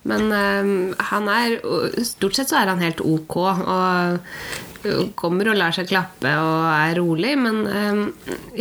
Men 0.09 0.29
eh, 0.35 0.99
han 1.11 1.31
er 1.31 1.57
Stort 2.03 2.37
sett 2.37 2.51
så 2.51 2.61
er 2.61 2.71
han 2.73 2.83
helt 2.83 3.03
ok. 3.03 3.37
Og 3.43 4.19
kommer 5.15 5.47
og 5.47 5.55
lar 5.55 5.71
seg 5.75 5.87
klappe 5.87 6.31
og 6.39 6.65
er 6.67 6.97
rolig. 6.99 7.33
Men 7.39 7.61
eh, 7.67 8.01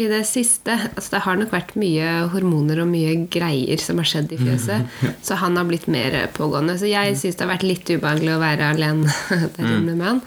i 0.04 0.06
det 0.10 0.22
siste 0.28 0.76
altså 0.92 1.16
Det 1.16 1.22
har 1.26 1.40
nok 1.40 1.54
vært 1.54 1.74
mye 1.80 2.12
hormoner 2.34 2.84
og 2.84 2.90
mye 2.92 3.16
greier 3.32 3.82
som 3.82 4.02
har 4.02 4.08
skjedd 4.08 4.36
i 4.36 4.40
fjøset. 4.42 5.00
Så 5.26 5.40
han 5.42 5.58
har 5.58 5.68
blitt 5.68 5.88
mer 5.90 6.18
pågående. 6.36 6.78
Så 6.80 6.90
jeg 6.90 7.18
syns 7.20 7.38
det 7.38 7.46
har 7.46 7.54
vært 7.54 7.66
litt 7.66 7.90
ubehagelig 7.90 8.36
å 8.36 8.42
være 8.42 8.70
alene 8.76 9.16
der 9.56 9.66
inne 9.66 9.96
med 9.96 10.06
han. 10.10 10.22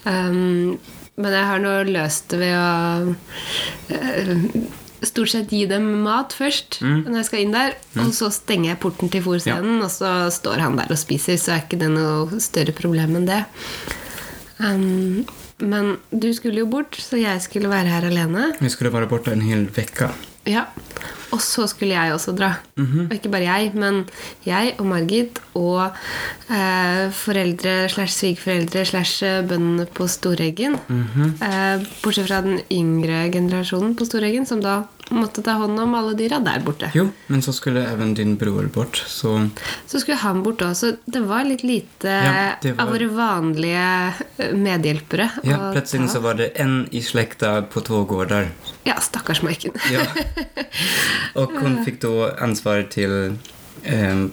Um, 0.00 0.78
men 1.20 1.34
jeg 1.36 1.48
har 1.50 1.60
nå 1.60 1.72
løst 1.90 2.30
det 2.32 2.38
ved 2.40 2.54
å 2.56 3.12
eh, 3.92 4.30
stort 5.06 5.32
sett 5.32 5.52
gi 5.54 5.64
dem 5.70 5.86
mat 6.04 6.34
først 6.36 6.80
når 6.82 7.20
jeg 7.20 7.28
skal 7.28 7.44
inn 7.44 7.54
der. 7.54 7.76
Og 8.02 8.12
så 8.16 8.30
stenger 8.34 8.72
jeg 8.72 8.80
porten 8.82 9.12
til 9.12 9.24
fôrscenen, 9.24 9.80
og 9.84 9.90
så 9.92 10.12
står 10.34 10.64
han 10.64 10.78
der 10.80 10.92
og 10.92 11.00
spiser. 11.00 11.38
Så 11.40 11.54
er 11.56 11.64
ikke 11.64 11.80
det 11.80 11.90
noe 11.94 12.40
større 12.42 12.74
problem 12.76 13.16
enn 13.20 13.28
det. 13.30 13.42
Um, 14.60 15.24
men 15.60 15.94
du 16.10 16.30
skulle 16.36 16.62
jo 16.62 16.68
bort, 16.72 16.96
så 17.00 17.20
jeg 17.20 17.40
skulle 17.44 17.70
være 17.72 17.92
her 17.92 18.08
alene. 18.08 18.50
Vi 18.60 18.72
skulle 18.72 18.92
være 18.92 19.08
borte 19.10 19.32
en 19.36 19.44
hel 19.44 19.68
vecka. 19.76 20.12
Ja. 20.48 20.64
Og 21.30 21.40
så 21.44 21.66
skulle 21.70 21.94
jeg 21.94 22.12
også 22.14 22.32
dra. 22.34 22.54
Og 23.06 23.12
ikke 23.14 23.30
bare 23.30 23.46
jeg, 23.46 23.70
men 23.74 24.02
jeg 24.46 24.74
og 24.78 24.86
Margit 24.90 25.38
og 25.54 25.92
eh, 26.50 27.10
foreldre 27.14 27.88
slash 27.88 28.16
svigerforeldre 28.16 28.84
slash 28.84 29.24
eh, 29.24 29.42
bøndene 29.46 29.86
på 29.86 30.08
Storeggen. 30.10 30.74
eh, 30.90 31.86
bortsett 32.02 32.26
fra 32.26 32.40
den 32.42 32.60
yngre 32.72 33.30
generasjonen 33.30 33.94
på 33.96 34.04
Storeggen, 34.08 34.46
som 34.46 34.62
da 34.64 34.82
måtte 35.10 35.42
ta 35.42 35.52
hånd 35.58 35.78
om 35.82 35.94
alle 35.98 36.14
dyra 36.18 36.38
der 36.44 36.60
borte. 36.64 36.90
Jo, 36.94 37.08
men 37.26 37.42
så 37.42 37.52
skulle 37.52 37.82
även 37.86 38.14
din 38.14 38.36
bror 38.36 38.68
bort, 38.74 38.96
så 39.06 39.48
Så 39.86 40.00
skulle 40.00 40.16
han 40.16 40.42
bort 40.42 40.62
òg, 40.62 40.74
så 40.76 40.92
det 41.04 41.20
var 41.26 41.44
litt 41.44 41.62
lite 41.62 42.08
Ja, 42.08 42.54
var- 42.62 42.80
av 42.84 42.92
våre 42.92 43.08
vanlige 43.08 44.12
eh, 44.38 44.54
medhjelpere. 44.54 45.30
ja, 45.42 45.56
å 45.58 45.72
plötsligt 45.74 46.06
ta. 46.06 46.12
så 46.12 46.20
var 46.20 46.34
det 46.34 46.48
en 46.60 46.88
i 46.90 47.02
slekta 47.02 47.62
på 47.62 47.80
två 47.80 48.04
gårdar. 48.04 48.48
Ja, 48.84 49.00
stakkars 49.00 49.42
Maiken. 49.42 49.72
Ja. 49.90 50.06
Og 51.40 51.52
hun 51.60 51.84
fikk 51.84 52.00
da 52.00 52.30
ansvar 52.44 52.82
til 52.90 53.36
eh, 53.84 54.26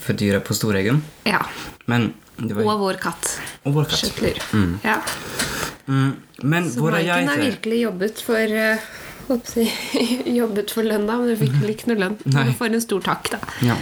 for 0.00 0.12
dyra 0.14 0.40
på 0.40 0.54
Storeggen. 0.54 1.02
ja. 1.24 1.44
Men 1.86 2.14
det 2.36 2.54
var. 2.56 2.64
Og 2.64 2.78
vår 2.80 2.94
katt. 2.96 3.34
Og 3.68 3.74
vår 3.74 3.84
katt. 3.84 3.98
Skjøtler. 4.00 4.38
Ja. 4.82 4.94
Mm. 5.86 6.14
Men 6.42 6.70
Så 6.72 6.80
Maiken 6.90 7.28
har 7.28 7.36
virkelig 7.36 7.80
jobbet 7.82 8.22
for 8.24 8.40
eh, 8.40 8.78
på 9.28 9.38
Jobbet 10.40 10.74
for 10.74 10.86
lønna, 10.86 11.18
men 11.20 11.32
du 11.32 11.38
fikk 11.40 11.56
vel 11.60 11.74
ikke 11.74 11.90
noe 11.92 12.00
lønn. 12.02 12.18
Nei. 12.26 12.46
Men 12.50 12.54
For 12.58 12.70
en 12.70 12.84
stor 12.84 13.04
takk, 13.04 13.32
da. 13.34 13.40
Ja. 13.64 13.78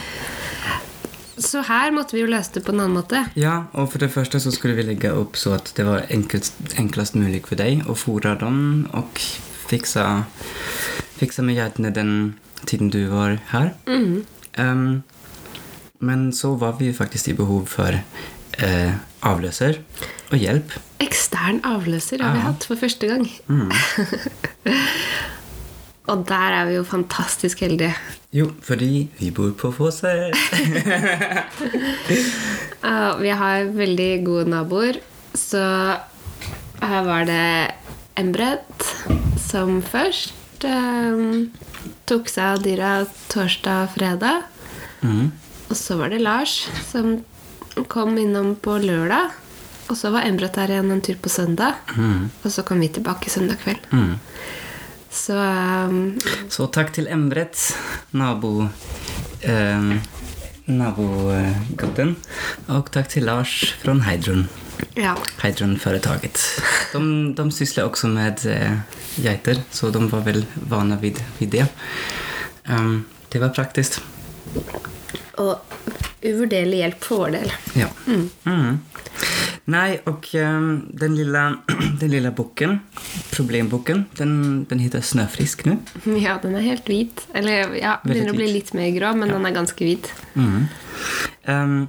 Så 1.43 1.63
her 1.67 1.91
måtte 1.95 2.15
vi 2.15 2.23
jo 2.23 2.31
løse 2.31 2.55
det 2.55 2.63
på 2.67 2.75
en 2.75 2.83
annen 2.85 2.99
måte. 3.01 3.25
Ja, 3.39 3.65
og 3.73 3.91
for 3.95 4.03
det 4.03 4.13
første 4.15 4.41
så 4.43 4.53
skulle 4.55 4.77
vi 4.79 4.87
legge 4.87 5.15
opp 5.17 5.39
så 5.41 5.57
at 5.57 5.73
det 5.77 5.87
var 5.89 6.05
enklest, 6.13 6.59
enklest 6.79 7.17
mulig 7.19 7.43
for 7.49 7.59
deg 7.59 7.83
å 7.91 7.97
fôre 7.99 8.37
dem 8.39 8.61
og 8.95 9.23
fikse, 9.71 10.05
fikse 11.19 11.45
med 11.47 11.59
geitene 11.59 11.95
den 11.95 12.13
tiden 12.69 12.93
du 12.93 13.01
var 13.11 13.41
her. 13.51 13.73
Mm. 13.89 14.23
Um, 14.61 15.03
men 16.03 16.29
så 16.37 16.55
var 16.61 16.77
vi 16.79 16.93
faktisk 16.93 16.99
faktiskt 16.99 17.29
i 17.29 17.35
behov 17.39 17.67
for 17.71 17.99
eh, 18.59 18.95
avlöser 19.27 19.81
og 20.31 20.39
hjelp. 20.41 20.75
Ekstern 21.03 21.61
avløser 21.67 22.23
har 22.23 22.35
vi 22.37 22.43
hatt 22.47 22.67
for 22.69 22.81
første 22.81 23.11
gang. 23.11 23.27
Og 26.11 26.25
der 26.27 26.55
er 26.59 26.67
vi 26.67 26.75
jo 26.75 26.83
fantastisk 26.83 27.61
heldige. 27.63 27.95
Jo, 28.35 28.51
fordi 28.63 29.09
vi 29.21 29.31
bor 29.31 29.53
på 29.55 29.71
Fåse. 29.71 30.11
Vi 33.23 33.29
har 33.29 33.69
veldig 33.71 34.25
gode 34.25 34.51
naboer, 34.51 34.99
så 35.35 35.63
her 36.83 37.05
var 37.07 37.29
det 37.29 37.71
Embret 38.19 38.89
som 39.41 39.79
først 39.85 40.67
um, 40.67 41.53
tok 42.11 42.29
seg 42.29 42.57
av 42.57 42.65
dyra 42.65 42.91
torsdag 43.33 43.87
og 43.87 43.95
fredag. 43.95 44.43
Mm. 45.07 45.31
Og 45.71 45.77
så 45.79 45.97
var 46.01 46.13
det 46.13 46.21
Lars 46.25 46.67
som 46.91 47.23
kom 47.89 48.19
innom 48.19 48.55
på 48.61 48.79
lørdag 48.83 49.31
Og 49.89 49.97
så 49.99 50.11
var 50.15 50.27
Embrat 50.29 50.55
der 50.57 50.71
igjen 50.73 50.93
en 50.95 51.01
tur 51.05 51.19
på 51.21 51.29
søndag. 51.29 51.75
Mm. 51.97 52.31
Og 52.45 52.53
så 52.53 52.63
kom 52.65 52.81
vi 52.81 52.89
tilbake 52.89 53.31
søndag 53.31 53.59
kveld. 53.65 53.83
Mm. 53.93 54.15
Så 55.13 55.37
um, 55.37 56.19
Så 56.49 56.69
takk 56.73 56.93
til 56.97 57.11
Embret, 57.13 57.59
nabo... 58.17 58.69
Eh, 59.43 59.99
nabogutten. 60.71 62.15
Og 62.71 62.91
takk 62.95 63.11
til 63.13 63.27
Lars 63.27 63.75
fra 63.83 63.95
Heidrun. 64.07 64.47
ja. 64.97 65.17
Heidrun-foretaket. 65.43 66.41
De, 66.95 67.03
de 67.37 67.47
sysler 67.53 67.91
også 67.91 68.09
med 68.09 68.47
eh, 68.47 68.79
geiter, 69.19 69.61
så 69.71 69.91
de 69.91 70.07
var 70.13 70.25
vel 70.27 70.45
vana 70.71 70.97
vid, 71.03 71.21
vid 71.41 71.53
det. 71.59 71.67
Um, 72.69 73.05
det 73.33 73.43
var 73.43 73.53
praktisk. 73.57 74.01
Og 75.43 75.59
uvurderlig 76.23 76.83
hjelp 76.83 77.05
for 77.05 77.25
vår 77.25 77.37
del. 77.37 77.53
Ja. 77.79 77.89
Mm. 78.07 78.79
Nej, 79.65 80.01
och 80.05 80.35
ehm, 80.35 80.89
den, 80.93 81.17
lille, 81.17 81.57
den 82.01 82.11
lille 82.11 82.31
boken, 82.31 82.79
problemboken, 83.31 84.05
den, 84.17 84.65
den 84.69 84.79
heter 84.79 85.01
'Snøfrisk' 85.01 85.67
nå. 85.69 85.77
Ja, 86.25 86.39
den 86.43 86.55
er 86.55 86.61
helt 86.61 86.89
hvit. 86.89 87.27
Eller 87.35 87.75
ja, 87.79 87.99
begynner 88.05 88.35
å 88.35 88.39
bli 88.41 88.49
litt 88.53 88.73
mer 88.75 88.91
grå, 88.97 89.15
men 89.15 89.31
den 89.31 89.47
er 89.47 89.55
ganske 89.55 89.85
hvit. 89.85 90.11
Mm. 90.35 90.67
Um, 91.47 91.89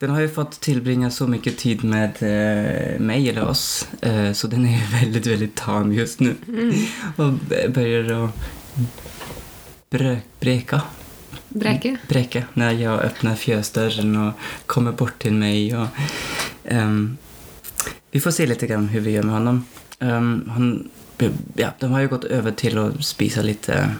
den 0.00 0.10
har 0.10 0.24
jo 0.24 0.32
fått 0.34 0.58
tilbringe 0.60 1.10
så 1.10 1.28
mye 1.28 1.52
tid 1.56 1.84
med 1.84 2.20
uh, 2.24 2.96
meg 3.00 3.28
eller 3.32 3.48
oss, 3.48 3.88
uh, 4.04 4.32
så 4.32 4.48
den 4.48 4.66
er 4.68 4.80
jo 4.80 4.88
veldig, 5.00 5.24
veldig 5.30 5.52
tam 5.60 5.92
just 5.92 6.20
nu. 6.20 6.34
og 7.16 7.38
begynner 7.48 8.16
å 8.16 8.32
att 10.72 10.99
brö- 11.50 11.80
breka. 11.80 11.96
Breke. 12.08 12.44
När 12.54 12.72
jag 12.72 13.00
öppnar 13.00 13.34
fjösdörren 13.34 14.16
och 14.16 14.32
kommer 14.66 14.92
bort 14.92 15.18
till 15.18 15.32
mig. 15.32 15.76
Och, 15.76 15.86
um, 16.70 17.16
vi 18.10 18.20
får 18.20 18.30
se 18.30 18.46
lite 18.46 18.66
grann 18.66 18.88
hur 18.88 19.00
vi 19.00 19.10
gör 19.10 19.22
med 19.22 19.34
honom. 19.34 19.64
Um, 19.98 20.50
han, 20.54 20.88
ja, 21.54 21.68
de 21.78 21.90
har 21.92 22.00
ju 22.00 22.08
gått 22.08 22.24
över 22.24 22.50
till 22.52 22.78
att 22.78 23.04
spisa 23.04 23.42
lite 23.42 23.74
annet 23.74 23.96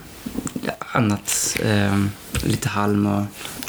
annat, 0.92 1.56
ehm, 1.64 2.10
lite 2.44 2.68
halm 2.68 3.06
och, 3.06 3.24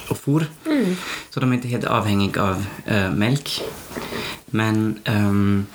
och 0.10 0.18
for. 0.18 0.46
Mm. 0.66 0.96
Så 1.30 1.40
de 1.40 1.52
är 1.52 1.56
inte 1.56 1.68
helt 1.68 1.86
avhängiga 1.86 2.42
av 2.44 2.66
uh, 2.92 3.12
mjölk. 3.12 3.62
Men 4.46 5.00
um, 5.06 5.66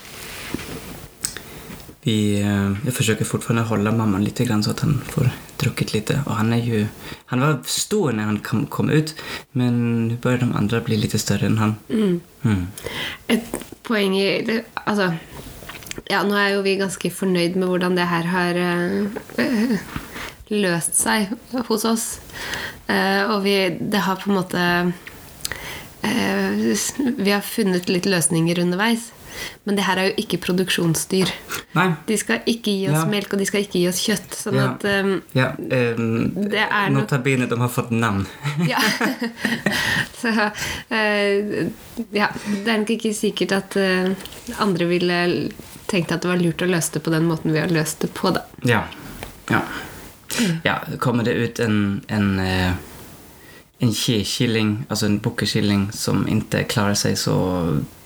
vi, 2.02 2.42
uh, 2.42 2.76
jag 2.84 2.94
försöker 2.94 3.24
fortfarande 3.24 3.62
hålla 3.62 3.92
mamman 3.92 4.24
lite 4.24 4.44
grann 4.44 4.62
så 4.62 4.70
att 4.70 4.80
han 4.80 5.02
får 5.08 5.30
druckit 5.60 5.94
lite. 5.94 6.20
Og 6.26 6.36
han 6.38 6.52
er 6.56 6.64
jo 6.64 6.82
han 7.32 7.42
var 7.42 7.58
stor 7.70 8.12
når 8.12 8.30
han 8.30 8.40
kom, 8.44 8.66
kom 8.70 8.90
ut 8.90 9.14
men 9.56 9.80
nå 10.08 10.18
bør 10.22 10.40
de 10.42 10.50
andre 10.58 10.82
bli 10.84 10.98
litt 11.00 11.16
større 11.20 11.48
enn 11.48 11.60
han. 11.62 11.76
Mm. 11.88 12.20
Mm. 12.46 12.64
Et 13.34 13.56
poeng 13.86 14.16
i 14.18 14.28
det, 14.46 14.62
Altså 14.84 15.12
Ja, 16.10 16.22
nå 16.22 16.36
er 16.38 16.54
jo 16.54 16.64
vi 16.66 16.76
ganske 16.78 17.10
fornøyd 17.10 17.56
med 17.56 17.70
hvordan 17.70 17.96
det 17.96 18.06
her 18.06 18.28
har 18.30 18.58
eh, 18.60 19.78
løst 20.52 20.94
seg 20.98 21.32
hos 21.68 21.84
oss. 21.88 22.06
Uh, 22.86 23.34
og 23.34 23.42
vi 23.42 23.56
Det 23.80 24.04
har 24.06 24.20
på 24.20 24.30
en 24.30 24.36
måte 24.36 24.62
uh, 26.04 26.76
Vi 27.18 27.32
har 27.32 27.42
funnet 27.42 27.88
litt 27.90 28.06
løsninger 28.06 28.60
underveis. 28.62 29.10
Men 29.64 29.76
det 29.78 29.84
her 29.84 29.98
er 30.00 30.08
jo 30.10 30.14
ikke 30.22 30.38
produksjonsdyr. 30.44 31.30
Nei. 31.74 31.86
De 32.06 32.16
skal 32.20 32.40
ikke 32.46 32.70
gi 32.72 32.88
oss 32.88 32.98
Ja. 33.00 33.04
melk, 33.10 33.32
og 33.32 33.38
de 33.42 33.46
skal 33.48 33.60
ikke 33.64 33.78
gi 33.80 33.88
oss 33.88 34.00
kjøtt. 34.06 34.36
Sånn 34.38 34.54
Ja. 34.58 34.66
at 34.72 34.84
um, 34.84 35.22
Ja, 35.34 35.48
Um, 35.58 36.32
Det 36.34 36.54
er 36.70 36.88
nok- 36.90 37.06
Notabene, 37.10 37.48
de 37.48 37.56
har 37.58 37.68
fått 37.68 37.90
navn. 37.90 38.26
Ja. 38.68 38.78
Så 40.20 40.28
uh, 40.28 41.70
ja, 42.12 42.28
det 42.64 42.68
er 42.68 42.78
nok 42.78 42.90
ikke 42.90 43.14
sikkert 43.14 43.52
at 43.52 43.76
uh, 43.76 44.14
andre 44.62 44.86
ville 44.86 45.50
tenkt 45.86 46.12
at 46.12 46.22
det 46.22 46.28
var 46.30 46.36
lurt 46.40 46.62
å 46.62 46.66
løse 46.70 46.92
det 46.96 47.02
på 47.02 47.10
den 47.14 47.26
måten 47.28 47.52
vi 47.52 47.60
har 47.60 47.68
løst 47.68 48.00
det 48.00 48.12
på, 48.14 48.32
da. 48.34 48.42
Ja. 48.64 48.84
Ja. 49.50 49.62
ja. 50.64 50.80
Kommer 50.98 51.24
det 51.24 51.34
ut 51.34 51.60
en, 51.60 52.02
en, 52.08 52.38
uh 52.40 52.72
en 53.78 53.92
kikilling, 53.92 54.86
altså 54.88 55.06
en 55.06 55.18
bukkekilling, 55.20 55.90
som 55.92 56.22
ikke 56.32 56.62
klarer 56.64 56.94
seg, 56.96 57.18
så 57.20 57.34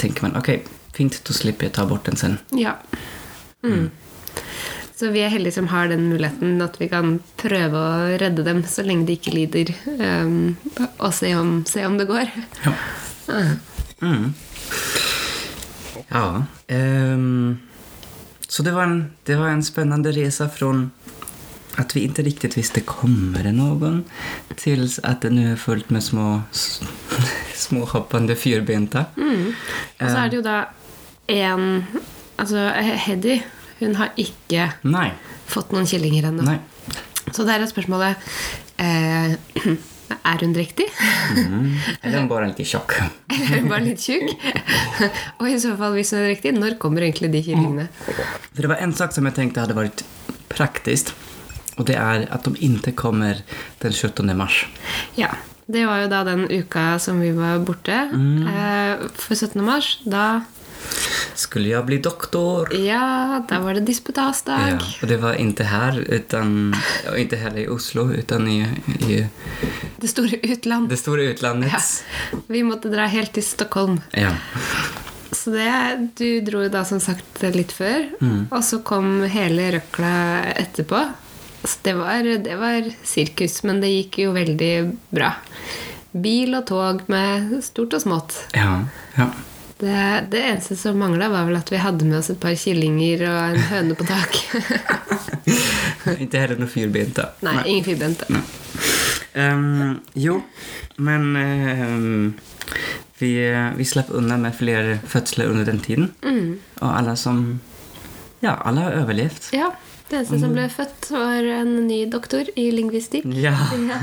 tenker 0.03 0.23
man 0.27 0.35
okej, 0.41 0.65
fint, 0.97 1.21
da 1.27 1.37
slipper 1.37 1.69
jeg 1.69 1.77
ta 1.79 1.87
bort 1.89 2.09
den 2.09 2.19
sen. 2.21 2.39
Ja. 2.57 2.77
Mm. 3.65 3.91
Så 5.01 5.09
vi 5.15 5.23
er 5.25 5.33
heldige 5.33 5.57
som 5.57 5.71
har 5.73 5.89
den 5.89 6.11
muligheten 6.11 6.61
at 6.61 6.75
vi 6.77 6.91
kan 6.93 7.15
prøve 7.41 7.81
å 7.81 8.19
redde 8.21 8.45
dem 8.45 8.61
så 8.69 8.85
lenge 8.85 9.07
de 9.09 9.17
ikke 9.17 9.33
lider, 9.33 9.73
um, 9.97 10.59
og 10.99 11.15
se 11.17 11.33
om, 11.39 11.63
se 11.69 11.87
om 11.89 11.97
det 11.97 12.05
går. 12.11 12.29
Ja. 12.67 12.75
Mm. 13.31 13.55
Mm. 14.01 14.27
Ja. 16.11 16.27
um, 16.69 17.61
så 18.51 18.63
det 18.67 18.75
var, 18.75 18.91
en, 18.91 19.13
det 19.25 19.39
var 19.41 19.55
en 19.55 19.65
spennende 19.65 20.13
resa 20.13 20.51
fra 20.53 20.73
at 21.81 21.95
vi 21.97 22.03
ikke 22.05 22.25
riktig 22.27 22.51
visste 22.57 22.83
kommer 22.85 23.47
det 23.47 23.55
noen, 23.57 24.03
til 24.59 24.85
at 25.07 25.23
det 25.23 25.31
nå 25.33 25.47
er 25.53 25.61
fullt 25.61 25.93
med 25.95 26.05
små, 26.05 26.43
små 27.65 27.87
hoppende 27.95 28.37
fyrbenta. 28.37 29.07
Mm. 29.17 29.55
Og 29.55 30.05
så 30.05 30.17
er 30.27 30.29
det 30.29 30.41
jo 30.41 30.45
da 30.45 30.59
en 31.31 31.87
Altså 32.41 32.63
Heddy, 33.05 33.35
hun 33.83 33.95
har 33.99 34.15
ikke 34.17 34.71
Nei. 34.89 35.11
fått 35.51 35.73
noen 35.75 35.89
killinger 35.89 36.31
ennå. 36.31 36.47
nej. 36.47 36.61
Så 37.37 37.45
der 37.47 37.61
er 37.61 37.69
spørsmålet 37.71 38.17
eh, 38.81 39.35
Er 40.25 40.41
hun 40.43 40.55
drektig? 40.57 40.87
Mm. 41.37 41.77
Eller 42.03 42.17
er 42.17 42.21
hun 42.25 42.31
bare 42.31 42.49
litt 42.51 42.65
tjukk? 42.67 42.97
Eller 43.31 43.53
er 43.59 43.61
hun 43.61 43.69
bare 43.71 43.85
litt 43.85 44.01
tjukk? 44.03 44.33
Og 45.39 45.47
i 45.51 45.59
så 45.63 45.77
fall, 45.79 45.95
hvis 45.99 46.11
hun 46.15 46.23
er 46.23 46.31
drektig, 46.31 46.55
når 46.57 46.79
kommer 46.83 47.05
egentlig 47.07 47.31
de 47.35 47.43
kyllingene? 47.47 47.87
For 48.09 48.65
det 48.65 48.73
var 48.73 48.83
en 48.83 48.97
sak 48.97 49.15
som 49.15 49.29
jeg 49.29 49.37
tenkte 49.37 49.63
hadde 49.63 49.77
vært 49.79 50.03
praktisk, 50.51 51.13
og 51.77 51.87
det 51.89 51.95
er 52.01 52.25
at 52.35 52.49
de 52.49 52.57
ikke 52.67 52.97
kommer 52.99 53.39
den 53.85 53.95
17 53.95 54.27
mars. 54.37 54.65
Ja. 55.21 55.31
Det 55.71 55.85
var 55.87 56.01
jo 56.03 56.09
da 56.11 56.25
den 56.27 56.49
uka 56.51 56.97
som 56.99 57.21
vi 57.23 57.31
var 57.37 57.61
borte. 57.63 57.95
Eh, 57.95 59.05
for 59.15 59.39
17. 59.39 59.61
mars, 59.63 59.93
da 60.03 60.41
Skulle 61.35 61.69
jag 61.69 61.87
bli 61.87 61.99
doktor? 61.99 62.75
Ja, 62.77 63.43
da 63.49 63.61
var 63.61 63.75
det 63.75 63.81
disputasdag. 63.81 64.61
Ja, 64.71 64.79
och 65.03 65.09
det 65.09 65.17
var 65.17 65.35
inte 65.35 65.65
här, 65.65 65.99
utan, 66.01 66.75
och 67.11 67.19
inte 67.19 67.37
heller 67.37 67.59
i 67.59 67.69
Oslo, 67.69 68.13
utan 68.13 68.49
i, 68.49 68.61
i 69.09 69.27
Det 69.97 70.09
store 70.09 70.37
utland. 70.43 70.89
det 70.89 70.97
store 70.97 71.23
utlandet. 71.25 71.73
Ja. 71.73 72.39
Vi 72.47 72.63
måtte 72.63 72.89
dra 72.89 73.07
helt 73.07 73.33
til 73.33 73.43
Stockholm. 73.45 74.01
Ja. 74.11 74.31
Så 75.33 75.51
det, 75.51 76.09
du 76.17 76.41
dro 76.41 76.69
da 76.69 76.85
som 76.85 77.01
sagt 77.01 77.43
litt 77.55 77.73
før, 77.73 78.09
Mm. 78.21 78.47
og 78.51 78.65
så 78.65 78.79
kom 78.83 79.23
hele 79.31 79.71
røkla 79.73 80.43
etterpå. 80.59 81.05
Så 81.65 81.77
det 81.83 81.93
var, 81.95 82.23
det 82.45 82.57
var 82.59 82.91
sirkus, 83.05 83.63
men 83.63 83.81
det 83.81 83.89
gikk 83.93 84.19
jo 84.25 84.33
veldig 84.33 84.73
bra. 85.11 85.33
Bil 86.13 86.55
og 86.59 86.67
tog 86.67 87.03
med 87.07 87.61
stort 87.65 87.95
og 87.95 88.03
smått. 88.03 88.35
Ja, 88.57 88.81
ja. 89.17 89.29
Det, 89.81 90.27
det 90.31 90.41
eneste 90.45 90.77
som 90.77 90.99
mangla, 90.99 91.31
var 91.33 91.47
vel 91.49 91.57
at 91.57 91.71
vi 91.73 91.79
hadde 91.81 92.05
med 92.05 92.19
oss 92.19 92.29
et 92.29 92.41
par 92.41 92.53
kyllinger 92.59 93.23
og 93.25 93.39
en 93.55 93.63
høne 93.71 93.97
på 93.97 94.05
tak. 94.05 94.37
Ikke 96.25 96.43
heller 96.43 96.61
några 96.61 97.05
da. 97.17 97.27
Nei, 97.47 97.57
ingen 97.65 97.87
firbente. 97.87 98.29
Um, 99.33 100.01
jo, 100.13 100.43
men 101.01 101.37
um, 101.37 102.35
vi, 103.19 103.33
vi 103.77 103.85
slapp 103.89 104.11
unna 104.11 104.37
med 104.37 104.57
flere 104.59 104.99
fødsler 105.07 105.49
under 105.49 105.65
den 105.65 105.81
tiden. 105.81 106.13
Mm. 106.23 106.59
Og 106.81 106.99
alle 106.99 107.17
som... 107.17 107.61
Ja, 108.41 108.59
alle 108.65 108.85
har 108.85 109.01
overlevd. 109.01 109.49
Ja. 109.57 109.73
Det 110.11 110.19
eneste 110.19 110.41
som 110.43 110.55
ble 110.57 110.65
født, 110.73 111.07
var 111.15 111.47
en 111.61 111.75
ny 111.87 112.01
doktor 112.11 112.49
i 112.59 112.67
lingvistikk. 112.75 113.29
Ja, 113.39 113.55
Ja. 113.91 113.99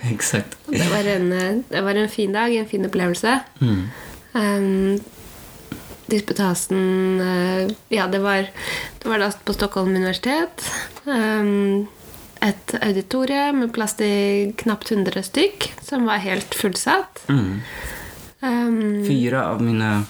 exakt. 0.12 0.54
Det 0.70 0.86
var 0.92 1.08
en, 1.16 1.64
det 1.68 1.82
var 1.82 1.98
en 1.98 2.08
fin 2.08 2.32
dag, 2.32 2.54
en 2.54 2.68
fin 2.70 2.86
opplevelse. 2.86 3.40
Mm. 3.58 3.80
Um, 4.32 5.00
disputasen 6.06 7.20
uh, 7.20 7.72
Ja, 7.90 8.06
det 8.06 8.22
var, 8.22 8.46
det 9.02 9.10
var 9.10 9.18
da 9.18 9.32
på 9.44 9.54
Stockholm 9.56 9.96
universitet. 9.96 10.62
Um, 11.04 11.88
et 12.40 12.74
auditorium 12.80 13.64
med 13.64 13.74
plass 13.74 13.98
til 13.98 14.54
knapt 14.62 14.94
100 14.94 15.26
stykk, 15.26 15.72
som 15.84 16.06
var 16.06 16.22
helt 16.22 16.54
fullsatt. 16.54 17.26
Mm. 17.28 17.58
Um, 18.40 19.04
Fire 19.04 19.42
av 19.42 19.60
mina 19.60 20.04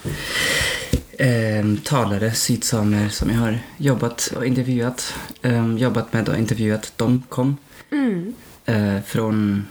eh, 1.20 1.64
talare, 1.84 2.32
sydsamer, 2.32 3.08
som 3.08 3.30
jag 3.30 3.38
har 3.38 3.58
jobbat 3.76 4.32
och 4.36 4.46
intervjuat, 4.46 5.14
eh, 5.42 5.74
jobbat 5.76 6.12
med 6.12 6.28
och 6.28 6.38
intervjuat, 6.38 6.92
de 6.96 7.22
kom 7.28 7.56
mm, 7.90 8.34
eh, 8.64 9.02
från 9.06 9.66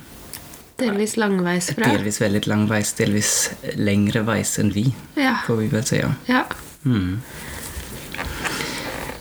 delvis 0.76 1.18
langveis 1.18 1.68
fra. 1.68 1.86
delvis 1.86 2.22
veldig 2.22 2.48
langveis, 2.48 2.94
delvis 2.94 3.52
lengre 3.76 4.22
veis 4.22 4.60
enn 4.60 4.72
vi, 4.72 4.94
Ja, 5.16 5.36
får 5.48 5.56
vi 5.56 5.68
vel 5.68 5.84
si. 5.84 5.98
Ja. 6.00 6.14
ja. 6.26 6.44
Mm. 6.86 7.22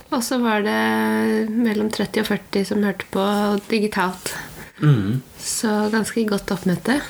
Og 0.08 0.24
så 0.24 0.38
var 0.38 0.62
det 0.62 1.50
mellom 1.50 1.90
30 1.90 2.20
og 2.20 2.26
40 2.26 2.64
som 2.64 2.84
hørte 2.84 3.04
på 3.10 3.24
digitalt. 3.68 4.34
Mm. 4.80 5.20
Så 5.38 5.90
ganske 5.92 6.24
godt 6.24 6.50
oppmøte. 6.54 7.00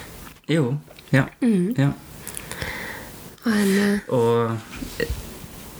Jo, 0.48 0.78
ja. 1.11 1.28
Mm. 1.40 1.74
ja. 1.76 1.92
Og 4.09 4.57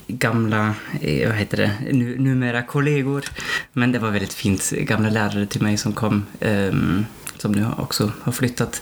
gamle 0.09 0.75
eh, 1.01 1.29
vad 1.29 1.37
heter 1.37 1.57
det, 1.57 1.93
numera 1.93 2.63
kollegor. 2.63 3.25
Men 3.73 3.93
det 3.93 3.99
var 3.99 4.11
veldig 4.11 4.33
fint. 4.33 4.73
Gamle 4.89 5.13
lærere 5.13 5.47
til 5.47 5.63
meg 5.63 5.79
som 5.81 5.93
kom, 5.93 6.27
Um, 6.41 7.07
som 7.39 7.53
nu 7.53 7.67
också 7.79 8.13
har 8.23 8.33
flyttat, 8.33 8.81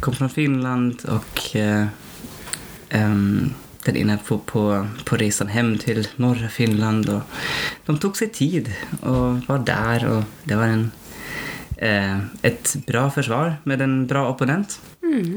kom 0.00 0.14
fra 0.14 0.28
Finland 0.28 1.04
og 1.04 1.40
uh, 1.54 1.86
um, 2.94 3.54
den 3.84 3.96
ene 3.96 4.18
på, 4.26 4.38
på, 4.38 4.86
på 5.04 5.16
resan 5.16 5.48
hem 5.48 5.78
til 5.78 6.06
norra 6.16 6.48
Finland. 6.48 7.08
Og 7.08 7.22
de 7.86 7.96
tok 7.98 8.18
seg 8.20 8.32
tid 8.36 8.70
og 9.00 9.48
var 9.48 9.64
der. 9.66 10.06
og 10.06 10.24
det 10.44 10.58
var 10.58 10.74
en, 10.74 10.90
eh, 11.78 12.18
ett 12.42 12.76
bra 12.86 13.10
forsvar 13.10 13.56
med 13.64 13.82
en 13.82 14.06
bra 14.06 14.28
opponent. 14.28 14.80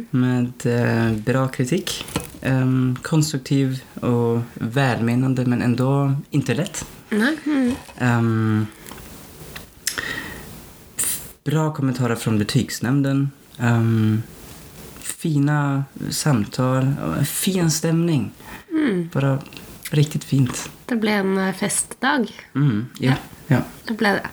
Med 0.10 0.66
eh, 0.66 1.12
bra 1.12 1.48
kritikk. 1.48 2.06
Ehm, 2.42 2.98
konstruktiv 3.02 3.82
og 4.02 4.42
velminnende, 4.56 5.46
men 5.46 5.62
enda 5.62 6.16
ikke 6.34 6.58
lett. 6.58 6.84
Mm. 7.12 7.76
Um, 8.02 8.68
bra 11.46 11.70
kommentarer 11.74 12.16
fra 12.16 12.34
betygsnemnden. 12.38 13.30
Um, 13.60 14.24
fine 15.00 15.84
samtaler. 16.10 17.24
Fin 17.26 17.72
stemning. 17.72 18.32
Fin 18.72 19.10
Bare 19.14 19.38
riktig 19.38 19.62
riktigt 19.92 20.24
fint. 20.24 20.70
Det 20.86 20.98
ble 21.00 21.20
en 21.22 21.38
eh, 21.38 21.54
festdag. 21.56 22.32
Mm, 22.56 22.86
ja, 23.00 23.16
ja. 23.48 23.62
Det 23.88 23.98
ble 24.00 24.16
det. 24.18 24.30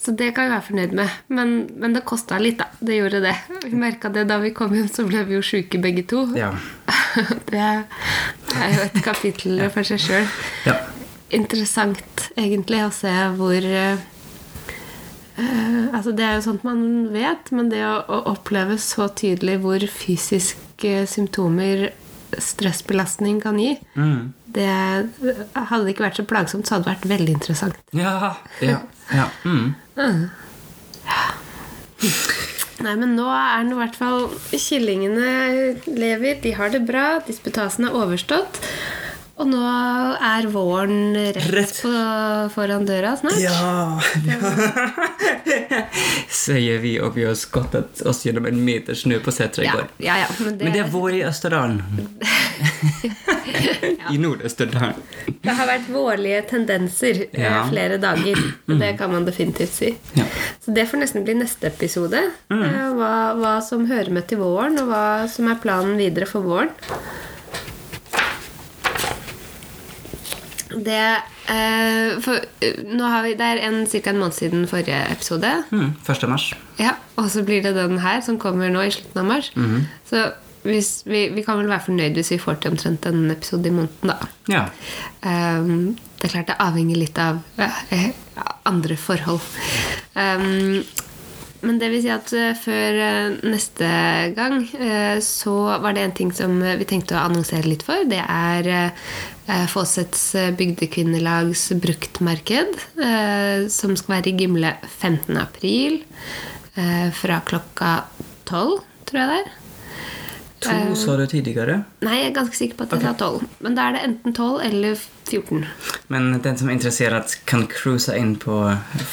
Så 0.00 0.14
det 0.16 0.30
kan 0.34 0.46
vi 0.48 0.54
være 0.54 0.64
fornøyd 0.64 0.92
med. 0.96 1.10
Men, 1.28 1.50
men 1.76 1.92
det 1.92 2.00
kosta 2.08 2.38
litt, 2.40 2.56
da. 2.62 2.70
Det 2.80 2.96
gjorde 2.96 3.18
det. 3.20 3.34
Vi 3.66 3.74
merka 3.76 4.08
det 4.08 4.22
da 4.30 4.38
vi 4.40 4.50
kom 4.56 4.72
hjem, 4.72 4.86
så 4.88 5.04
ble 5.04 5.26
vi 5.28 5.36
jo 5.36 5.42
sjuke 5.44 5.76
begge 5.82 6.06
to. 6.08 6.22
Ja. 6.38 6.54
Det 7.50 7.60
er 7.60 8.72
jo 8.72 8.86
et 8.86 8.96
kapittel 9.04 9.60
for 9.74 9.84
seg 9.86 10.00
sjøl. 10.00 10.30
ja. 10.70 10.78
Interessant, 11.36 12.30
egentlig, 12.34 12.80
å 12.82 12.90
se 12.94 13.12
hvor 13.36 13.62
eh, 13.62 14.00
Altså, 15.94 16.12
det 16.16 16.24
er 16.26 16.34
jo 16.38 16.42
sånt 16.48 16.64
man 16.66 16.80
vet, 17.14 17.48
men 17.54 17.68
det 17.72 17.80
å, 17.86 17.94
å 18.12 18.18
oppleve 18.32 18.76
så 18.82 19.06
tydelig 19.16 19.58
hvor 19.62 19.84
fysiske 19.88 21.04
symptomer 21.08 21.90
stressbelastning 22.40 23.40
kan 23.42 23.56
gi, 23.58 23.72
Mm. 23.98 24.32
det 24.54 24.66
hadde 25.54 25.90
ikke 25.90 26.04
vært 26.04 26.20
så 26.20 26.26
plagsomt, 26.28 26.66
så 26.68 26.76
hadde 26.76 26.86
det 26.86 26.92
vært 26.96 27.08
veldig 27.14 27.32
interessant. 27.38 27.78
Ja, 27.96 28.34
ja, 28.62 28.80
ja. 29.14 29.26
Mm. 29.46 29.72
Nei, 32.80 32.94
men 32.96 33.12
nå 33.12 33.26
er 33.28 33.66
nå 33.68 33.76
i 33.76 33.80
hvert 33.82 33.98
fall 33.98 34.30
Kyllingene 34.54 35.76
lever, 35.92 36.38
de 36.40 36.54
har 36.56 36.72
det 36.72 36.80
bra, 36.88 37.20
disputasen 37.26 37.84
er 37.88 37.96
overstått. 37.98 38.62
Og 39.40 39.46
nå 39.48 39.60
er 39.64 40.44
våren 40.52 41.14
rett, 41.16 41.38
Rett. 41.54 41.78
På, 41.80 41.88
foran 42.52 42.82
døra 42.84 43.14
snart. 43.16 43.38
Ja, 43.40 43.96
Sier 46.28 46.76
vi 46.84 46.98
og 47.00 47.16
vi 47.16 47.24
har 47.24 47.38
skottet 47.40 48.02
oss 48.06 48.20
gjennom 48.26 48.44
en 48.50 48.60
meter 48.66 48.92
snø 48.98 49.16
på 49.24 49.32
setra 49.32 49.64
i 49.64 49.70
går. 49.72 49.86
ja, 50.04 50.18
ja, 50.24 50.28
men 50.44 50.58
det, 50.58 50.64
Men 50.68 50.76
det 50.76 50.82
er 50.84 50.90
vår 50.92 51.16
i 51.16 51.22
Østerdalen. 51.28 51.80
I 54.10 54.18
Nord-Østerdalen. 54.18 54.94
det 55.44 55.52
har 55.56 55.68
vært 55.68 55.88
vårlige 55.92 56.40
tendenser 56.50 57.22
eh, 57.30 57.44
Ja. 57.44 57.62
flere 57.70 57.96
dager. 58.02 58.36
Og 58.68 58.74
det 58.80 58.92
kan 58.98 59.12
man 59.12 59.24
definitivt 59.28 59.72
si. 59.76 59.92
Ja. 60.18 60.26
Så 60.60 60.74
det 60.76 60.84
får 60.90 61.00
nesten 61.04 61.24
bli 61.26 61.34
neste 61.40 61.70
episode. 61.70 62.20
Mm. 62.52 62.66
Hva, 62.98 63.12
hva 63.40 63.54
som 63.64 63.86
hører 63.88 64.12
med 64.20 64.28
til 64.30 64.42
våren, 64.42 64.76
og 64.82 64.90
hva 64.92 65.04
som 65.32 65.48
er 65.48 65.60
planen 65.62 65.96
videre 66.00 66.28
for 66.28 66.44
våren. 66.44 66.72
Det, 70.70 71.22
eh, 71.50 72.20
for, 72.22 72.44
eh, 72.60 73.22
vi, 73.24 73.34
det 73.34 73.46
er 73.46 73.86
ca. 73.86 74.10
en 74.10 74.18
måned 74.18 74.34
siden 74.34 74.66
forrige 74.70 75.00
episode. 75.10 75.62
Mm, 75.70 75.94
första 76.04 76.26
mars. 76.26 76.54
Ja, 76.78 76.94
Og 77.16 77.30
så 77.30 77.42
blir 77.42 77.62
det 77.62 77.74
den 77.74 77.98
her 77.98 78.20
som 78.20 78.38
kommer 78.38 78.70
nå 78.70 78.82
i 78.82 78.90
slutten 78.90 79.20
av 79.20 79.26
mars. 79.26 79.52
Så 80.08 80.30
hvis, 80.62 81.02
vi, 81.06 81.28
vi 81.34 81.42
kan 81.42 81.58
vel 81.58 81.68
være 81.70 81.86
fornøyd 81.88 82.16
hvis 82.18 82.34
vi 82.34 82.40
får 82.40 82.60
til 82.60 82.74
omtrent 82.74 83.06
en 83.08 83.30
episode 83.32 83.68
i 83.68 83.74
måneden, 83.74 84.12
da. 84.12 84.16
Ja. 84.48 84.64
Um, 85.24 85.96
det 86.20 86.28
er 86.28 86.34
klart 86.34 86.50
det 86.50 86.58
avhenger 86.60 87.00
litt 87.00 87.20
av 87.20 87.40
uh, 87.60 88.08
andre 88.68 88.96
forhold. 89.00 89.40
Um, 90.14 90.82
men 91.64 91.80
det 91.80 91.90
vil 91.92 92.00
si 92.00 92.08
at 92.08 92.30
eh, 92.32 92.54
før 92.56 92.94
neste 93.44 93.88
gang 94.32 94.62
så 95.20 95.56
var 95.84 95.92
det 95.92 96.06
en 96.06 96.14
ting 96.16 96.30
som 96.32 96.54
vi 96.56 96.86
tenkte 96.88 97.18
å 97.18 97.26
annonsere 97.26 97.68
litt 97.68 97.84
for. 97.84 98.06
Det 98.08 98.22
er 98.24 98.94
Fåsets 99.70 100.34
eh, 100.34 100.50
bygdekvinnelags 100.54 101.68
bruktmarked, 101.82 102.76
eh, 103.02 103.68
som 103.68 103.96
skal 103.98 104.16
være 104.16 104.32
i 104.32 104.36
Gimle 104.38 104.74
15. 104.86 105.36
april 105.40 106.02
eh, 106.74 107.08
fra 107.16 107.40
klokka 107.46 107.94
12, 108.50 108.78
tror 109.10 109.20
jeg 109.22 109.32
det 109.32 109.40
er. 109.40 109.59
To 110.60 110.94
sa 110.98 111.14
du 111.16 111.24
tidligere? 111.24 111.78
Nei, 112.04 112.18
jeg 112.18 112.30
er 112.30 112.34
ganske 112.36 112.58
sikker 112.58 112.76
på 112.76 112.84
at 112.84 112.92
jeg 112.92 113.04
sa 113.06 113.12
12. 113.16 113.46
Men 113.64 113.76
da 113.78 113.86
er 113.88 113.94
det 113.96 114.02
enten 114.04 114.34
12 114.36 114.64
eller 114.66 115.02
14. 115.30 115.62
Men 116.12 116.26
den 116.44 116.58
som 116.60 116.68
er 116.68 116.76
interessert 116.76 117.36
kan 117.48 117.64
cruise 117.70 118.12
inn 118.18 118.34
på 118.40 118.58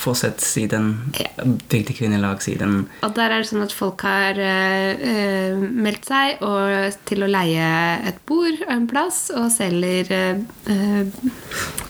Fawcett-siden, 0.01 0.89
Ja. 1.21 1.29
Bygdekvinnelag-siden. 1.71 2.87
Og 3.05 3.15
der 3.15 3.31
er 3.31 3.43
det 3.43 3.49
sånn 3.51 3.63
at 3.63 3.75
folk 3.75 4.03
har 4.03 4.39
eh, 4.41 5.03
eh, 5.11 5.55
meldt 5.55 6.09
seg 6.09 6.41
og, 6.43 6.97
til 7.07 7.23
å 7.23 7.29
leie 7.31 7.69
et 8.09 8.19
bord 8.27 8.65
og 8.65 8.73
en 8.73 8.87
plass, 8.89 9.27
og 9.31 9.47
selger 9.53 10.11
uh, 10.11 10.41
eh, 10.73 11.05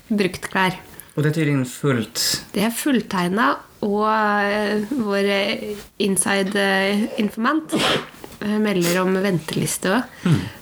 bruktklær. 0.10 0.78
Og 1.15 1.24
det 1.24 1.32
er 1.32 1.38
tydligen 1.39 1.65
fullt. 1.65 2.26
Det 2.54 2.67
er 2.67 2.76
fulltegna, 2.76 3.56
og 3.88 4.06
uh, 4.06 4.93
vår 5.08 5.32
inside-informant 6.04 7.74
melder 8.39 9.02
om 9.02 9.15
venteliste 9.23 9.95
òg. 9.97 10.04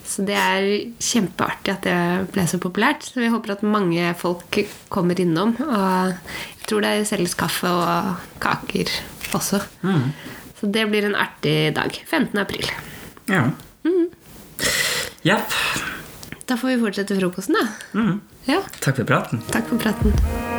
Så 0.06 0.24
det 0.28 0.36
er 0.38 0.66
kjempeartig 1.02 1.74
at 1.74 1.86
det 1.88 1.98
ble 2.32 2.46
så 2.48 2.60
populært. 2.62 3.04
Så 3.04 3.20
vi 3.20 3.32
håper 3.34 3.56
at 3.56 3.66
mange 3.66 4.14
folk 4.20 4.60
kommer 4.94 5.20
innom. 5.20 5.56
Og 5.66 6.14
jeg 6.14 6.70
tror 6.70 6.86
det 6.86 6.94
selges 7.10 7.36
kaffe 7.40 7.68
og 7.68 8.16
kaker 8.44 8.92
også. 9.36 9.60
Så 10.56 10.72
det 10.72 10.88
blir 10.92 11.10
en 11.10 11.18
artig 11.20 11.74
dag. 11.76 11.92
15. 12.08 12.38
april. 12.40 12.70
Ja. 13.28 13.50
Japp. 15.26 15.52
Da 16.46 16.58
får 16.58 16.76
vi 16.76 16.82
fortsette 16.84 17.18
frokosten, 17.18 17.58
da. 17.58 17.66
Mm. 17.98 18.20
Ja. 18.46 18.62
Takk 18.80 19.02
for 19.02 19.10
praten. 19.10 19.42
Takk 19.50 19.72
for 19.74 19.82
praten. 19.82 20.55